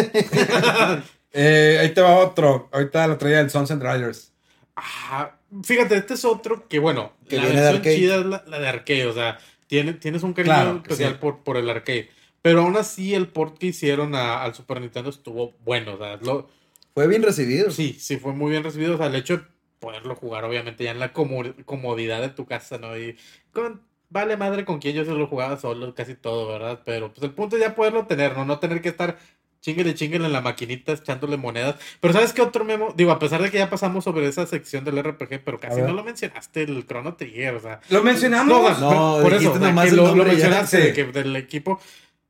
[1.33, 2.69] eh, ahí te va otro.
[2.71, 4.31] Ahorita lo traía el Sunset Riders.
[4.75, 5.31] Ah,
[5.63, 8.67] fíjate, este es otro que, bueno, Que la de versión chida es la, la de
[8.67, 11.17] arcade, o sea, tiene, tienes un cariño Claro especial sí.
[11.19, 12.09] por, por el arcade.
[12.41, 16.17] Pero aún así, el port que hicieron a- al Super Nintendo estuvo bueno, o sea,
[16.17, 16.47] lo,
[16.93, 17.71] Fue bien recibido.
[17.71, 19.43] sí, sí fue muy bien recibido, o sea, el hecho de
[19.79, 22.97] poderlo jugar, obviamente, ya en la comodidad de tu casa, ¿no?
[22.97, 23.15] Y
[23.51, 26.81] con, vale madre con quien yo se lo jugaba solo, casi todo, ¿verdad?
[26.85, 28.45] Pero pues el punto es ya poderlo tener, ¿no?
[28.45, 29.17] No tener que estar
[29.59, 31.75] chinguele, chinguele en la maquinita echándole monedas.
[31.99, 32.93] Pero ¿sabes qué otro memo?
[32.95, 35.93] Digo, a pesar de que ya pasamos sobre esa sección del RPG, pero casi no
[35.93, 37.79] lo mencionaste, el Chrono Trigger, o sea.
[37.89, 38.79] ¿Lo mencionamos?
[38.79, 41.79] No, No, por- por eso, nomás que lo, mencionaste de que- del equipo.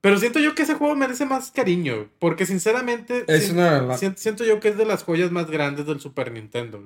[0.02, 4.12] Pero siento yo que ese juego merece más cariño, porque sinceramente Es si- una- si-
[4.16, 6.82] siento yo que es de las joyas más grandes del Super Nintendo.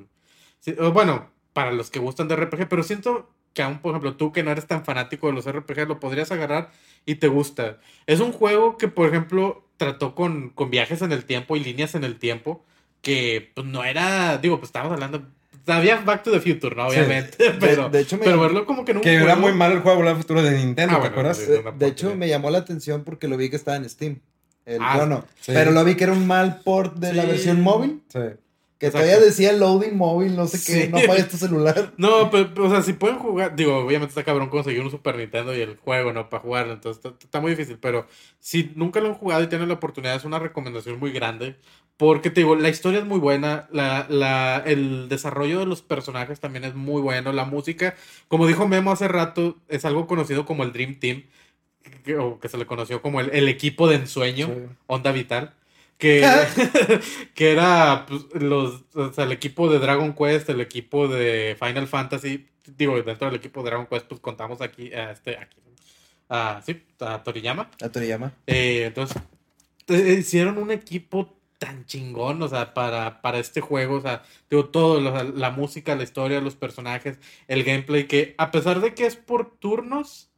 [0.93, 4.43] bueno, para los que gustan de RPG, pero siento que aún, por ejemplo, tú que
[4.43, 6.71] no eres tan fanático de los RPG, lo podrías agarrar
[7.05, 7.79] y te gusta.
[8.05, 11.95] Es un juego que, por ejemplo, trató con, con viajes en el tiempo y líneas
[11.95, 12.63] en el tiempo,
[13.01, 15.27] que pues, no era, digo, pues estábamos hablando,
[15.67, 16.89] había Back to the Future, ¿no?
[16.89, 16.97] Sí.
[16.97, 19.79] Obviamente, pero, de hecho me- pero verlo como que un Que era muy mal el
[19.79, 21.37] juego Volver al Futuro de Nintendo, Ah, ¿te bueno, acuerdas?
[21.37, 21.51] sí.
[21.77, 24.19] De, hecho, me llamó la atención porque lo vi que estaba en Steam.
[24.65, 25.25] El Ah, Chrono.
[25.39, 25.51] sí.
[25.53, 28.01] Pero lo vi que era un mal port de la versión móvil.
[28.11, 28.19] Sí.
[28.81, 29.05] Que Exacto.
[29.05, 30.85] todavía decía loading móvil, no sé qué.
[30.85, 30.89] Sí.
[30.91, 31.93] No apagues tu celular.
[31.97, 35.17] No, pero, pero, o sea, si pueden jugar, digo, obviamente está cabrón conseguir un Super
[35.17, 36.29] Nintendo y el juego, ¿no?
[36.31, 38.07] Para jugarlo, entonces está, está muy difícil, pero
[38.39, 41.57] si nunca lo han jugado y tienen la oportunidad, es una recomendación muy grande,
[41.95, 46.39] porque te digo, la historia es muy buena, la, la, el desarrollo de los personajes
[46.39, 47.93] también es muy bueno, la música,
[48.29, 51.25] como dijo Memo hace rato, es algo conocido como el Dream Team,
[52.03, 54.53] que, o que se le conoció como el, el equipo de ensueño, Sí.
[54.87, 55.53] Onda Vital.
[56.01, 56.27] Que,
[57.35, 61.87] que era pues, los, o sea, el equipo de Dragon Quest, el equipo de Final
[61.87, 62.47] Fantasy.
[62.75, 65.57] Digo, dentro del equipo de Dragon Quest, pues contamos aquí, a este, aquí,
[66.27, 67.69] a, sí, a Toriyama.
[67.83, 68.33] A Toriyama.
[68.47, 69.21] Eh, entonces,
[69.89, 74.69] eh, hicieron un equipo tan chingón, o sea, para, para este juego, o sea, digo,
[74.69, 79.05] todo, la, la música, la historia, los personajes, el gameplay, que a pesar de que
[79.05, 80.30] es por turnos,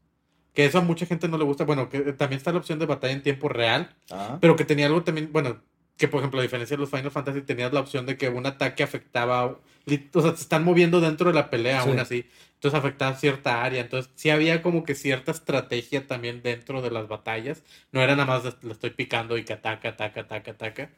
[0.54, 2.86] que eso a mucha gente no le gusta, bueno, que también está la opción de
[2.86, 4.38] batalla en tiempo real, Ah.
[4.42, 5.62] pero que tenía algo también, bueno,
[5.98, 8.46] que por ejemplo, a diferencia de los Final Fantasy, tenías la opción de que un
[8.46, 9.60] ataque afectaba, o
[10.22, 11.90] sea, se están moviendo dentro de la pelea Sí.
[11.90, 12.26] aún así,
[12.56, 17.08] entonces afectaba cierta área, entonces sí había como que cierta estrategia también dentro de las
[17.08, 20.90] batallas, no era nada más le estoy picando y que ataca, ataca, ataca, ataca.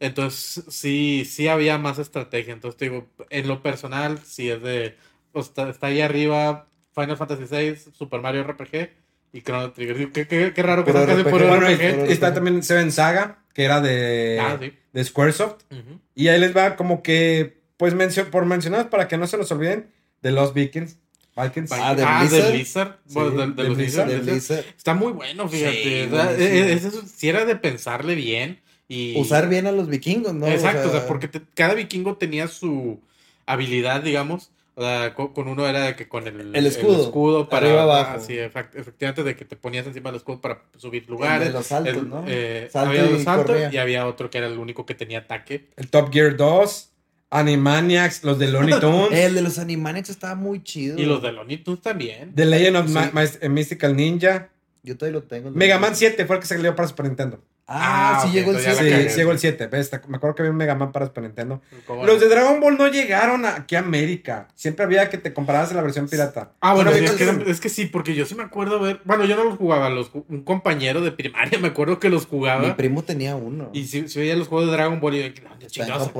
[0.00, 4.96] Entonces sí, sí había más estrategia, entonces te digo, en lo personal, sí es de,
[5.32, 8.90] pues, está, está ahí arriba Final Fantasy VI, Super Mario RPG
[9.32, 10.10] y Chrono Trigger.
[10.12, 11.30] Qué, qué- qué raro que casi RPG.
[11.30, 12.10] Bueno, RPG.
[12.10, 14.72] está también Seven Saga, que era de, Ah, sí.
[14.92, 15.62] de Squaresoft.
[15.70, 16.00] Ujú.
[16.14, 19.50] Y ahí les va como que, pues mencio- por mencionar, para que no se nos
[19.52, 19.90] olviden,
[20.22, 20.96] de los Vikings.
[21.36, 21.70] Vikings.
[21.72, 22.44] Ah, de Ah, Blizzard.
[22.46, 22.98] de Blizzard.
[23.06, 24.20] Bueno, Sí, de, de de los Blizzard.
[24.22, 24.64] Blizzard.
[24.76, 25.82] Está muy bueno, fíjate.
[26.06, 29.16] Sí, O sea, eh, es eso, si era de pensarle bien y...
[29.18, 30.48] Usar bien a los vikingos, ¿no?
[30.48, 33.00] Exacto, o sea, porque te- cada vikingo tenía su
[33.46, 34.50] habilidad, digamos.
[34.80, 37.66] O sea, co- con, uno era de que con el, El escudo, escudo para.
[37.66, 38.12] arriba, abajo.
[38.16, 41.48] ah, sí, efac- efectivamente, de que te ponías encima del escudo para subir El lugares.
[41.48, 42.24] de los saltos, El- ¿no?
[42.26, 45.68] eh, Salto había los saltos y había otro que era el único que tenía ataque.
[45.76, 46.86] El Top Gear 2.
[47.32, 49.12] Animaniacs, los de Looney Tunes.
[49.12, 50.98] El de los Animaniacs estaba muy chido.
[50.98, 52.34] Y los de Looney Tunes también.
[52.34, 52.92] The Legend of Sí.
[52.94, 54.48] Ma- Ma- Mystical Ninja.
[54.82, 55.50] Yo todavía lo tengo.
[55.50, 57.40] Mega Man 7 fue el que salió para Super Nintendo.
[57.72, 58.96] Ah, Ah, sí llegó el entonces ya la Sí, 7.
[58.98, 59.10] cagué.
[59.10, 59.66] sí llegó el 7.
[59.68, 59.90] ¿ves?
[60.08, 61.62] Me acuerdo que había un Mega Man para Super Nintendo.
[61.86, 62.20] ¿Cómo Los no?
[62.20, 64.48] de Dragon Ball no llegaron aquí a América.
[64.56, 66.50] Siempre había que te comprabas en la versión pirata.
[66.60, 69.00] Ah, bueno, es, que, es que sí, porque yo sí me acuerdo ver.
[69.04, 72.30] Bueno, yo no los jugaba, los, un compañero de primaria me acuerdo que los Mi
[72.30, 72.76] jugaba.
[72.76, 73.70] primo tenía uno.
[73.72, 76.10] Y si, si veía los juegos de Dragon Ball y yo, ¿dónde Está en chingados?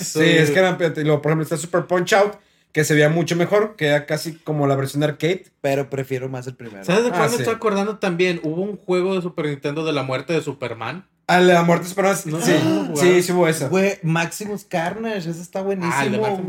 [0.00, 2.32] Sí, es que eran, y luego, por ejemplo, está Super Punch Out,
[2.74, 5.46] que se veía mucho mejor, que era casi como la versión arcade.
[5.62, 6.84] Pero prefiero más el primero.
[6.84, 7.42] ¿Sabes de Ah, cuál me sí.
[7.42, 8.40] estoy acordando también?
[8.42, 11.06] Hubo un juego de Super Nintendo de la muerte de Superman.
[11.26, 13.70] A la muerte de Superman, No, sí, no, no, sí, sí hubo eso.
[13.70, 15.94] Güey, Maximus Carnage, ese está buenísimo.
[15.96, 16.04] Ah,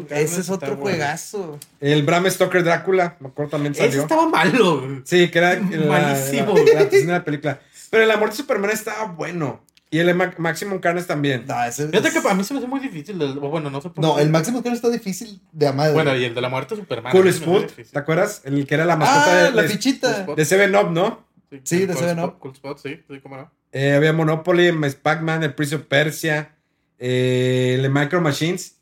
[0.10, 0.82] de ese es otro bueno.
[0.82, 1.58] juegazo.
[1.80, 4.02] El Bram Stoker Drácula, me acuerdo también Ese salió.
[4.02, 5.02] estaba malo.
[5.06, 6.56] Sí, que era la, Malísimo.
[6.58, 7.60] la, la de la película.
[7.90, 9.62] Pero la muerte de Superman estaba bueno.
[9.92, 11.46] Y el de Ma- Maximum Carnage también.
[11.48, 13.22] No, ese Fíjate es- que para mí se me hace muy difícil.
[13.22, 14.24] el- bueno, no sé por No, qué.
[14.24, 15.94] el Maximus Carnage está difícil de amar.
[15.94, 17.12] Bueno, y el de la muerte de Superman.
[17.12, 17.72] Cool Spot.
[17.72, 18.42] ¿te acuerdas?
[18.46, 20.24] El que era la mascota Ah, de, la de, fichita.
[20.26, 21.26] de Seven Up, ¿no?
[21.64, 22.40] Sí, de Seven Up.
[22.40, 23.52] Cool Spot, sí, sí, cómo no.
[23.72, 24.72] Eh, había Monopoly,
[25.02, 26.56] Pac-Man, el Prince of Persia,
[26.98, 28.78] eh, el de Micro Machines,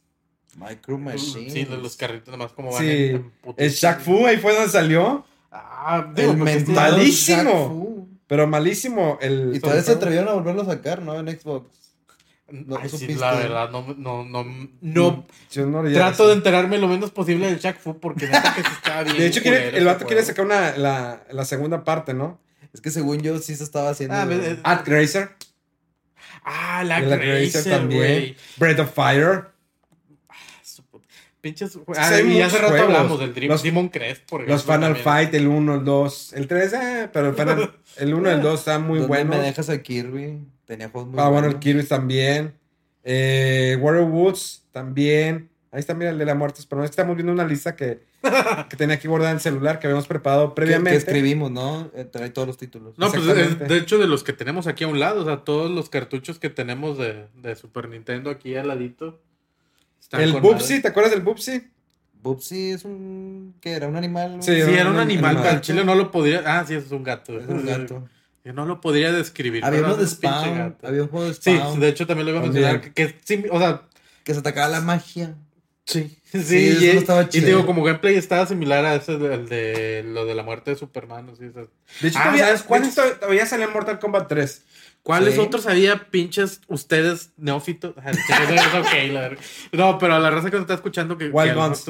[0.56, 1.49] Micro Machine.
[1.49, 2.89] Sí, de los carritos nomás como van Sí.
[2.89, 5.26] en- en el Shaq Fu, ahí fue donde salió.
[5.51, 6.54] Ah, digo, El porque
[8.28, 9.17] Pero malísimo.
[9.21, 11.19] El, Y todavía se atrevieron a volverlo a sacar, ¿no?
[11.19, 11.67] En Xbox.
[12.49, 13.19] No, Ay, sí, supiste.
[13.21, 14.43] la verdad, no, no, no,
[14.82, 15.26] no.
[15.51, 16.28] Yo no Trato eso.
[16.28, 19.17] de enterarme lo menos posible del Shaq Fu porque neta que sí estaba bien.
[19.17, 22.39] De hecho, quiere- el vato quiere sacar una, la, la segunda parte, ¿no?
[22.74, 24.15] Es que según yo sí se estaba haciendo.
[24.15, 25.36] Ah, ves, At Grazer.
[26.43, 27.19] Ah, la Grazer,
[27.51, 28.36] Grazer también.
[28.57, 29.45] Breath of Fire.
[31.43, 31.73] Pinches.
[31.73, 32.87] Sí, Ah, hay y hace rato juegos.
[32.87, 34.55] hablamos del Dream, Los- Demon Crest, por ejemplo.
[34.55, 35.03] Los Final también.
[35.03, 36.33] Fight, el 1, el 2.
[36.33, 39.35] El 3, eh, pero el, Final, el 1 y el 2 están muy ¿Dónde buenos.
[39.37, 40.39] me dejas a Kirby?
[40.63, 41.59] Tenía juegos muy Ah, bueno, el.
[41.59, 42.53] Kirby también.
[43.03, 45.49] Eh, Warrior Woods también.
[45.71, 46.61] Ahí está, mira, el de la muerte.
[46.69, 47.99] Pero no es que estamos viendo una lista que,
[48.69, 50.91] que tenía aquí guardada en el celular que habíamos preparado previamente.
[50.91, 51.91] Que escribimos, ¿no?
[51.93, 52.97] Eh, Trae todos los títulos.
[52.97, 55.43] No, pues es- de hecho, de los que tenemos aquí a un lado, o sea,
[55.43, 59.19] todos los cartuchos que tenemos de, de Super Nintendo aquí al ladito.
[60.18, 60.82] Están el Bubsy.
[60.82, 61.68] ¿te acuerdas del Bubsy?
[62.22, 63.55] Bubsy es un.
[63.59, 63.88] ¿Qué era?
[63.88, 64.38] ¿Un animal?
[64.41, 66.41] Sí, Sí, era un un animal, pero al chile no lo podría.
[66.45, 67.38] Ah, sí, es un gato.
[67.39, 68.07] Es un gato.
[68.45, 69.64] Yo no lo podría describir.
[69.66, 70.57] Había pero uno de Spawn.
[70.57, 70.88] gato.
[70.88, 71.80] Había un juego de Sí, Spawn.
[71.80, 72.82] de hecho también lo iba a mencionar.
[72.82, 73.84] Que, que sí, o sea,
[74.24, 75.36] Que se atacaba la magia.
[75.86, 76.18] sí.
[76.34, 77.45] Sí, Sí, eso y, no estaba y chido.
[77.47, 81.30] digo, como gameplay estaba similar a ese del de lo de la muerte de Superman.
[81.32, 81.64] así, o sea.
[82.01, 84.64] De hecho, Ah, todavía, ¿sabes cuál de hecho, todavía salió en Mortal Kombat 3.
[85.04, 85.39] ¿Cuáles Sí.
[85.41, 87.93] otros había pinches ustedes neófitos?
[87.97, 89.41] Ok, la verga.
[89.74, 91.86] No, pero a la raza que nos está escuchando que, Wild que Guns.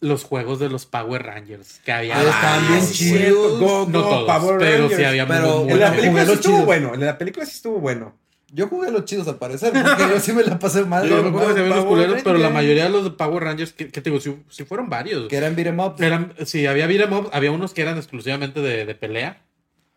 [0.00, 2.18] los juegos de los Power Rangers que había.
[2.18, 3.18] Ah, estaban bien sí, chidos.
[3.20, 3.58] cierto.
[3.58, 4.96] Go, No go, todos, Power pero Rangers.
[5.00, 6.66] sí había Pero muy de la película sí estuvo chidos.
[6.66, 6.92] bueno.
[6.96, 8.14] De la película sí estuvo bueno.
[8.52, 11.08] Yo jugué los chidos al parecer, porque yo sí me la pasé mal.
[11.08, 12.54] Yo que se los Power culeros, pero la Rangers.
[12.54, 15.26] mayoría de los de Power Rangers, que, que te digo, si, si fueron varios.
[15.28, 16.00] Que eran beat'em ups.
[16.00, 19.42] Eran, sí, había beat'em up, había unos que eran exclusivamente de, de pelea.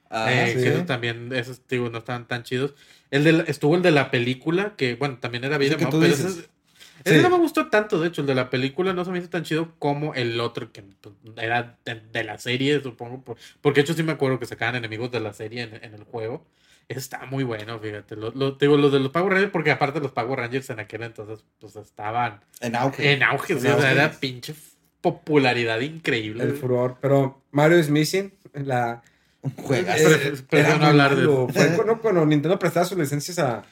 [0.10, 0.64] Ah, eh, sí.
[0.64, 2.74] que esos también, esos digo, no estaban tan chidos.
[3.12, 5.66] El de la- estuvo el de la película, que bueno, también era tú
[6.00, 6.28] pero ese,
[7.04, 7.22] ese Sí.
[7.22, 9.44] no me gustó tanto, de hecho, el de la película no se me hizo tan
[9.44, 13.22] chido como el otro que pues, era de, de la serie, supongo.
[13.24, 15.94] por- porque de hecho sí me acuerdo que sacaban enemigos de la serie en, en
[15.94, 16.46] el juego.
[16.90, 18.16] Está muy bueno, fíjate.
[18.16, 21.04] Lo, lo- digo, los de los Power Rangers, porque aparte los Power Rangers en aquel
[21.04, 23.12] entonces, pues estaban En auge.
[23.12, 23.92] en auge, En o sea, auge.
[23.92, 24.56] era pinche
[25.02, 26.44] popularidad increíble.
[26.44, 26.98] El furor.
[27.02, 28.34] Pero Mario is Missing.
[28.54, 29.02] La,
[29.58, 30.04] Un juegazo.
[30.50, 31.26] Pre- eh, era no hablar de.
[31.26, 33.64] Fue cuando, cuando Nintendo prestaba sus licencias a.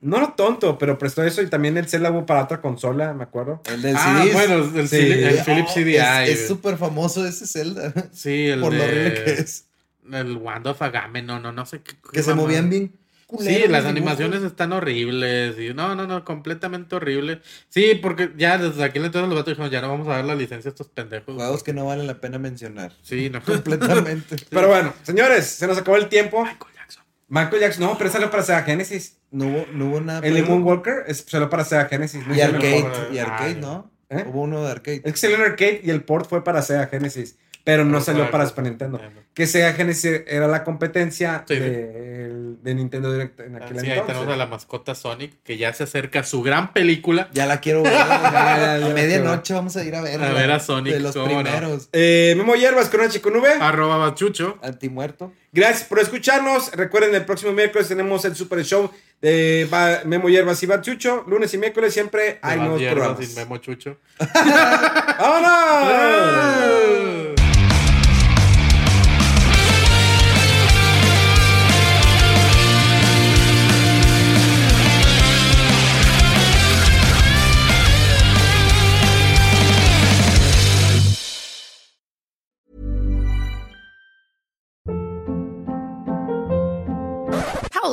[0.00, 3.24] No lo tonto, pero prestó eso y también el Zelda hubo para otra consola, me
[3.24, 3.60] acuerdo.
[3.70, 4.32] El del ah, CD.
[4.32, 4.96] bueno, el, Sí.
[4.96, 5.96] CD el Philips Oh, CDI.
[5.96, 7.92] Es- Es súper famoso ese Zelda.
[8.12, 9.64] sí, el por lo horrible que es.
[10.10, 11.92] El Wand of Agame, no, no, no sé qué.
[11.92, 12.42] Que qué se mamá.
[12.42, 12.92] movían bien.
[13.26, 15.58] Culeros Sí, las animaciones están horribles.
[15.58, 17.40] Y no, no, no, completamente horrible.
[17.68, 20.34] Sí, porque ya desde aquí entonces los vatos dijeron, ya no vamos a dar la
[20.34, 21.34] licencia a estos pendejos.
[21.34, 22.92] Juegos que no valen la pena mencionar.
[23.02, 23.42] Sí, no.
[23.44, 24.36] Completamente.
[24.50, 26.42] Pero bueno, señores, se nos acabó el tiempo.
[26.44, 27.04] Michael Jackson.
[27.28, 29.18] Michael Jackson, no, pero salió para Sega Genesis.
[29.30, 30.20] No hubo, no hubo nada.
[30.26, 32.26] El pero- Moonwalker es, salió para Sega Genesis.
[32.26, 33.90] no Y arcade, y arcade, Ah, ¿no?
[34.08, 34.24] ¿Eh?
[34.28, 35.02] Hubo uno de arcade.
[35.04, 37.36] Es que salió en arcade y el port fue para Sega Genesis.
[37.66, 38.98] Pero no salió para Super Nintendo.
[38.98, 39.22] Nintendo.
[39.34, 41.60] Que Sega Genesis era la competencia Sí, sí.
[41.60, 44.06] de, de Nintendo Direct en aquel Sí, ahí entonces.
[44.14, 47.28] tenemos a la mascota Sonic, que ya se acerca a su gran película.
[47.34, 47.92] Ya la quiero ver.
[47.96, 50.22] a medianoche vamos a ir a ver.
[50.22, 51.24] A ver a Sonic, De los no.
[51.24, 51.88] primeros.
[51.92, 53.48] Eh, Memo Hierbas con H con V.
[53.60, 54.58] Arroba Bachucho.
[54.62, 55.32] Antimuerto.
[55.52, 56.70] Gracias por escucharnos.
[56.72, 58.90] Recuerden, el próximo miércoles tenemos el Super Show
[59.20, 61.24] de Ba- Memo Hierbas y Bachucho.
[61.26, 63.26] Lunes y miércoles siempre hay nuevos hierbas programas.
[63.26, 63.96] sin Memo Chucho.
[65.18, 67.25] ¡Vámonos!